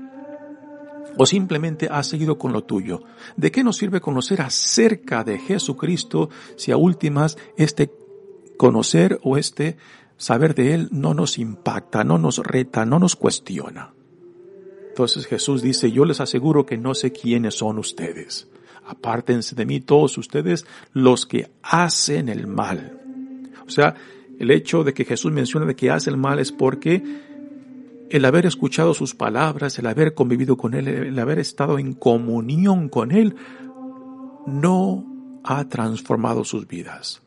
O 1.18 1.26
simplemente 1.26 1.88
has 1.90 2.08
seguido 2.08 2.38
con 2.38 2.52
lo 2.52 2.64
tuyo. 2.64 3.04
¿De 3.38 3.52
qué 3.52 3.64
nos 3.64 3.78
sirve 3.78 4.02
conocer 4.02 4.42
acerca 4.42 5.24
de 5.24 5.38
Jesucristo 5.38 6.30
si 6.58 6.72
a 6.72 6.78
últimas 6.78 7.38
este 7.56 7.92
conocer 8.58 9.20
o 9.24 9.38
este 9.38 9.78
saber 10.18 10.56
de 10.56 10.74
Él 10.74 10.90
no 10.92 11.14
nos 11.14 11.38
impacta, 11.38 12.04
no 12.04 12.18
nos 12.18 12.40
reta, 12.40 12.86
no 12.86 13.00
nos 13.00 13.16
cuestiona? 13.16 13.94
Entonces 14.90 15.26
Jesús 15.26 15.62
dice, 15.62 15.92
yo 15.92 16.06
les 16.06 16.20
aseguro 16.20 16.66
que 16.66 16.78
no 16.78 16.94
sé 16.94 17.12
quiénes 17.12 17.56
son 17.56 17.80
ustedes. 17.80 18.48
Apártense 18.86 19.56
de 19.56 19.66
mí 19.66 19.80
todos 19.80 20.18
ustedes 20.18 20.66
los 20.92 21.26
que 21.26 21.52
hacen 21.62 22.30
el 22.30 22.48
mal. 22.48 23.00
O 23.66 23.70
sea, 23.70 23.96
el 24.40 24.52
hecho 24.52 24.84
de 24.84 24.94
que 24.94 25.06
Jesús 25.06 25.32
menciona 25.32 25.66
de 25.66 25.76
que 25.76 25.92
hace 25.92 26.10
el 26.10 26.18
mal 26.18 26.40
es 26.40 26.52
porque 26.52 27.04
el 28.10 28.26
haber 28.26 28.46
escuchado 28.46 28.94
sus 28.94 29.16
palabras, 29.16 29.80
el 29.80 29.88
haber 29.88 30.14
convivido 30.14 30.58
con 30.58 30.74
Él, 30.74 30.88
el 30.88 31.18
haber 31.18 31.40
estado 31.40 31.80
en 31.80 31.94
comunión 31.94 32.90
con 32.90 33.12
Él, 33.12 33.36
no 34.46 35.06
ha 35.44 35.68
transformado 35.70 36.44
sus 36.44 36.68
vidas. 36.68 37.22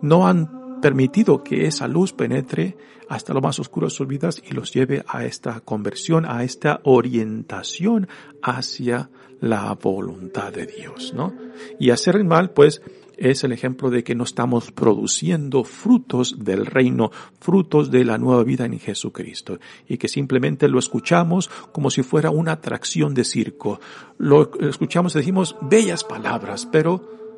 No 0.00 0.26
han 0.26 0.61
permitido 0.82 1.42
que 1.42 1.66
esa 1.66 1.88
luz 1.88 2.12
penetre 2.12 2.76
hasta 3.08 3.32
lo 3.32 3.40
más 3.40 3.58
oscuro 3.58 3.86
de 3.86 3.90
sus 3.90 4.06
vidas 4.06 4.42
y 4.44 4.52
los 4.52 4.74
lleve 4.74 5.02
a 5.06 5.24
esta 5.24 5.60
conversión, 5.60 6.26
a 6.26 6.44
esta 6.44 6.80
orientación 6.84 8.08
hacia 8.42 9.08
la 9.40 9.72
voluntad 9.74 10.52
de 10.52 10.66
Dios, 10.66 11.14
¿no? 11.14 11.32
Y 11.78 11.90
hacer 11.90 12.16
el 12.16 12.24
mal, 12.24 12.50
pues, 12.50 12.82
es 13.16 13.44
el 13.44 13.52
ejemplo 13.52 13.90
de 13.90 14.02
que 14.02 14.14
no 14.14 14.24
estamos 14.24 14.72
produciendo 14.72 15.64
frutos 15.64 16.36
del 16.38 16.66
reino, 16.66 17.10
frutos 17.38 17.90
de 17.90 18.04
la 18.04 18.18
nueva 18.18 18.42
vida 18.44 18.64
en 18.64 18.78
Jesucristo, 18.78 19.58
y 19.88 19.98
que 19.98 20.08
simplemente 20.08 20.68
lo 20.68 20.78
escuchamos 20.78 21.48
como 21.72 21.90
si 21.90 22.02
fuera 22.02 22.30
una 22.30 22.52
atracción 22.52 23.14
de 23.14 23.24
circo. 23.24 23.80
Lo 24.18 24.50
escuchamos 24.60 25.14
y 25.14 25.18
decimos 25.18 25.56
bellas 25.60 26.02
palabras, 26.04 26.66
pero 26.70 27.31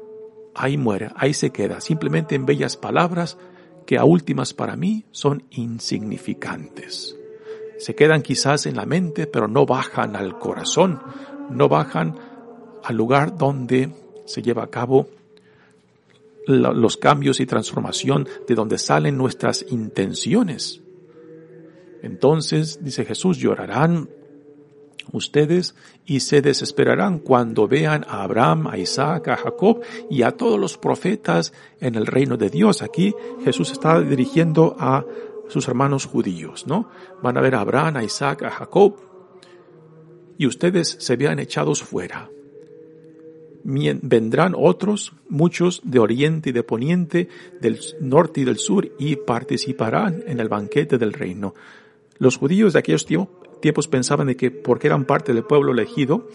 ahí 0.55 0.77
muere, 0.77 1.11
ahí 1.17 1.35
se 1.35 1.51
queda, 1.51 1.81
simplemente 1.81 2.35
en 2.35 2.47
bellas 2.47 2.77
palabras 2.77 3.37
que 3.87 3.99
a 3.99 4.05
últimas 4.05 4.55
para 4.55 4.77
mí 4.77 5.05
son 5.11 5.45
insignificantes. 5.51 7.17
Se 7.79 7.95
quedan 7.95 8.23
quizás 8.23 8.67
en 8.67 8.77
la 8.77 8.87
mente, 8.87 9.27
pero 9.27 9.49
no 9.49 9.67
bajan 9.67 10.17
al 10.17 10.39
corazón, 10.39 11.01
no 11.51 11.69
bajan 11.69 12.17
al 12.83 12.97
lugar 12.97 13.37
donde 13.37 13.93
se 14.27 14.43
lleva 14.43 14.65
a 14.65 14.71
cabo 14.71 15.09
los 16.47 16.97
cambios 16.99 17.41
y 17.41 17.47
transformación 17.47 18.29
de 18.47 18.55
donde 18.55 18.79
salen 18.79 19.17
nuestras 19.17 19.65
intenciones. 19.71 20.81
Entonces, 22.03 22.85
dice 22.85 23.05
Jesús, 23.05 23.39
llorarán 23.39 24.11
ustedes 25.13 25.75
y 26.07 26.21
se 26.21 26.41
desesperarán 26.43 27.19
cuando 27.19 27.69
vean 27.69 28.05
a 28.09 28.23
Abraham, 28.23 28.67
a 28.67 28.79
Isaac, 28.79 29.29
a 29.29 29.37
Jacob 29.37 29.81
y 30.11 30.23
a 30.23 30.33
todos 30.33 30.59
los 30.59 30.79
profetas 30.79 31.53
en 31.81 31.95
el 31.95 32.07
reino 32.07 32.37
de 32.37 32.51
Dios. 32.51 32.83
Aquí 32.83 33.15
Jesús 33.45 33.73
está 33.73 34.01
dirigiendo 34.01 34.77
a 34.79 35.05
sus 35.49 35.69
hermanos 35.69 36.07
judíos, 36.07 36.67
¿no? 36.67 36.89
Van 37.23 37.37
a 37.37 37.41
ver 37.41 37.55
a 37.55 37.61
Abraham, 37.61 37.99
a 37.99 38.05
Isaac, 38.05 38.43
a 38.43 38.51
Jacob 38.51 38.97
y 40.39 40.47
ustedes 40.47 40.97
se 41.01 41.17
vean 41.17 41.39
echados 41.39 41.83
fuera. 41.83 42.31
Vendrán 43.65 44.55
otros, 44.57 45.15
muchos 45.29 45.81
de 45.85 45.99
oriente 45.99 46.51
y 46.51 46.53
de 46.53 46.63
poniente, 46.63 47.29
del 47.61 47.79
norte 48.01 48.43
y 48.43 48.45
del 48.45 48.59
sur, 48.59 48.93
y 48.99 49.17
participarán 49.17 50.23
en 50.27 50.39
el 50.41 50.49
banquete 50.49 50.99
del 50.99 51.15
reino. 51.15 51.55
Los 52.19 52.37
judíos 52.37 52.75
de 52.75 52.81
aquellos 52.81 53.07
tiempos 53.07 53.44
tiempos 53.61 53.89
pensaban 53.89 54.27
de 54.27 54.37
que 54.37 54.51
porque 54.51 54.87
eran 54.87 55.05
parte 55.05 55.33
del 55.33 55.45
pueblo 55.45 55.73
elegido, 55.73 56.29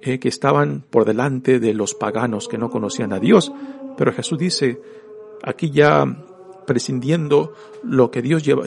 eh, 0.00 0.18
que 0.18 0.28
estaban 0.28 0.84
por 0.88 1.04
delante 1.04 1.58
de 1.58 1.74
los 1.74 1.94
paganos 1.94 2.48
que 2.48 2.58
no 2.58 2.70
conocían 2.70 3.12
a 3.12 3.18
Dios. 3.18 3.52
Pero 3.96 4.12
Jesús 4.12 4.38
dice, 4.38 4.80
aquí 5.42 5.70
ya 5.70 6.04
prescindiendo 6.66 7.54
lo 7.82 8.10
que 8.10 8.22
Dios 8.22 8.44
lleva, 8.44 8.66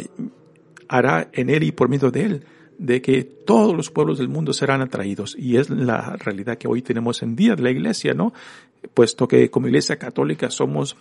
hará 0.88 1.30
en 1.32 1.50
él 1.50 1.64
y 1.64 1.72
por 1.72 1.88
medio 1.88 2.12
de 2.12 2.26
él, 2.26 2.46
de 2.78 3.02
que 3.02 3.24
todos 3.24 3.76
los 3.76 3.92
pueblos 3.92 4.18
del 4.18 4.28
mundo 4.28 4.54
serán 4.54 4.82
atraídos. 4.82 5.36
Y 5.38 5.58
es 5.58 5.70
la 5.70 6.18
realidad 6.18 6.58
que 6.58 6.68
hoy 6.68 6.82
tenemos 6.82 7.22
en 7.22 7.36
día 7.36 7.56
de 7.56 7.64
la 7.64 7.72
iglesia, 7.72 8.14
¿no? 8.14 8.34
Puesto 8.94 9.28
que 9.28 9.50
como 9.50 9.68
iglesia 9.68 9.98
católica 9.98 10.50
somos 10.50 10.98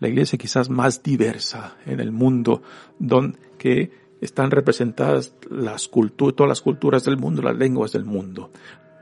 la 0.00 0.08
iglesia 0.08 0.38
quizás 0.38 0.70
más 0.70 1.02
diversa 1.02 1.76
en 1.86 2.00
el 2.00 2.12
mundo, 2.12 2.62
donde 2.98 3.90
están 4.20 4.50
representadas 4.50 5.34
las 5.50 5.88
culturas, 5.88 6.36
todas 6.36 6.48
las 6.48 6.60
culturas 6.60 7.04
del 7.04 7.16
mundo, 7.16 7.42
las 7.42 7.56
lenguas 7.56 7.92
del 7.92 8.04
mundo. 8.04 8.50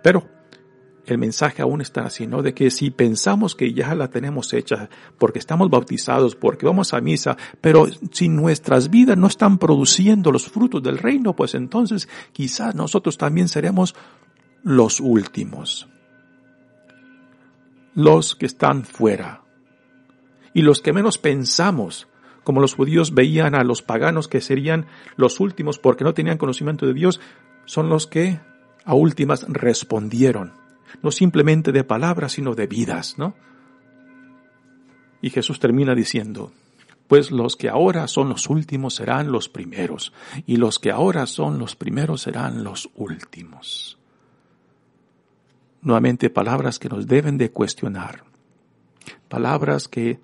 Pero 0.03 0.29
el 1.07 1.19
mensaje 1.19 1.63
aún 1.63 1.81
está 1.81 2.05
así, 2.05 2.27
¿no? 2.27 2.43
De 2.43 2.53
que 2.53 2.71
si 2.71 2.91
pensamos 2.91 3.55
que 3.55 3.73
ya 3.73 3.95
la 3.95 4.09
tenemos 4.09 4.53
hecha, 4.53 4.89
porque 5.19 5.39
estamos 5.39 5.71
bautizados, 5.71 6.35
porque 6.35 6.67
vamos 6.67 6.93
a 6.93 7.01
misa, 7.01 7.37
pero 7.61 7.87
si 8.11 8.29
nuestras 8.29 8.91
vidas 8.91 9.17
no 9.17 9.29
están 9.29 9.59
produciendo 9.59 10.33
los 10.33 10.49
frutos 10.49 10.83
del 10.83 10.99
reino, 10.99 11.35
pues 11.35 11.55
entonces 11.55 12.09
quizás 12.33 12.75
nosotros 12.75 13.17
también 13.17 13.49
seremos 13.49 13.95
los 14.65 15.01
últimos. 15.01 15.89
Los 17.95 18.35
que 18.35 18.47
están 18.47 18.85
fuera. 18.85 19.43
Y 20.53 20.63
los 20.63 20.81
que 20.81 20.93
menos 20.93 21.19
pensamos 21.19 22.09
como 22.47 22.61
los 22.61 22.77
judíos 22.77 23.13
veían 23.13 23.57
a 23.57 23.65
los 23.65 23.83
paganos 23.83 24.29
que 24.29 24.41
serían 24.41 24.87
los 25.17 25.41
últimos 25.41 25.81
porque 25.81 26.05
no 26.05 26.15
tenían 26.15 26.39
conocimiento 26.39 26.87
de 26.87 26.95
Dios, 26.95 27.21
son 27.65 27.89
los 27.89 28.07
que 28.07 28.39
a 28.85 28.95
últimas 28.95 29.45
respondieron, 29.49 30.53
no 31.03 31.11
simplemente 31.11 31.73
de 31.73 31.83
palabras, 31.83 32.35
sino 32.35 32.55
de 32.55 32.69
vidas, 32.69 33.19
¿no? 33.19 33.35
Y 35.21 35.31
Jesús 35.31 35.59
termina 35.59 35.97
diciendo, 35.97 36.53
pues 37.09 37.33
los 37.33 37.57
que 37.57 37.69
ahora 37.69 38.07
son 38.07 38.29
los 38.29 38.49
últimos 38.49 38.95
serán 38.95 39.33
los 39.33 39.49
primeros, 39.49 40.13
y 40.47 40.55
los 40.55 40.79
que 40.79 40.93
ahora 40.93 41.27
son 41.27 41.59
los 41.59 41.75
primeros 41.75 42.23
serán 42.23 42.63
los 42.63 42.89
últimos. 42.95 43.99
Nuevamente 45.83 46.31
palabras 46.31 46.79
que 46.79 46.89
nos 46.89 47.09
deben 47.09 47.39
de 47.39 47.51
cuestionar, 47.51 48.23
palabras 49.29 49.89
que 49.89 50.21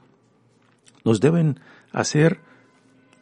nos 1.05 1.19
deben 1.19 1.59
hacer 1.93 2.41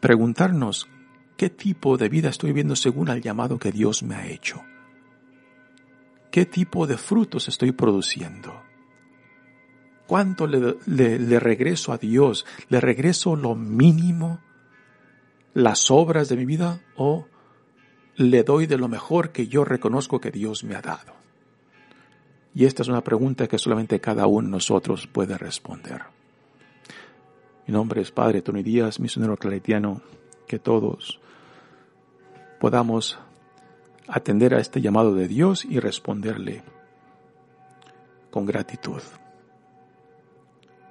preguntarnos 0.01 0.89
qué 1.37 1.51
tipo 1.51 1.97
de 1.97 2.09
vida 2.09 2.29
estoy 2.29 2.51
viviendo 2.51 2.77
según 2.77 3.09
el 3.09 3.23
llamado 3.23 3.59
que 3.59 3.73
Dios 3.73 4.03
me 4.03 4.15
ha 4.15 4.27
hecho. 4.27 4.63
¿Qué 6.31 6.47
tipo 6.47 6.87
de 6.87 6.97
frutos 6.97 7.49
estoy 7.49 7.73
produciendo? 7.73 8.63
¿Cuánto 10.07 10.47
le, 10.47 10.77
le, 10.87 11.41
regreso 11.41 11.93
a 11.93 11.99
Dios? 11.99 12.47
¿Le 12.69 12.81
regreso 12.81 13.37
lo 13.37 13.55
mínimo? 13.55 14.41
¿Las 15.55 15.91
obras 15.91 16.29
de 16.29 16.37
mi 16.37 16.45
vida? 16.45 16.81
¿O 16.97 17.27
le 18.17 18.43
doy 18.43 18.67
de 18.67 18.77
lo 18.77 18.89
mejor 18.89 19.31
que 19.31 19.49
yo 19.49 19.65
reconozco 19.65 20.21
que 20.21 20.31
Dios 20.31 20.65
me 20.65 20.75
ha 20.75 20.83
dado? 20.83 21.15
Y 22.55 22.65
esta 22.65 22.83
es 22.83 22.89
una 22.89 23.03
pregunta 23.03 23.47
que 23.47 23.59
solamente 23.59 24.01
cada 24.01 24.27
uno 24.27 24.49
de 24.49 24.53
nosotros 24.53 25.07
puede 25.07 25.39
responder. 25.39 26.03
Mi 27.71 27.75
nombre 27.75 28.01
es 28.01 28.11
Padre 28.11 28.43
Tony 28.43 28.65
Díaz, 28.65 28.99
misionero 28.99 29.37
claretiano, 29.37 30.03
que 30.49 30.59
todos 30.59 31.21
podamos 32.59 33.17
atender 34.09 34.55
a 34.55 34.59
este 34.59 34.81
llamado 34.81 35.15
de 35.15 35.29
Dios 35.29 35.65
y 35.65 35.79
responderle 35.79 36.65
con 38.33 38.45
gratitud. 38.45 39.01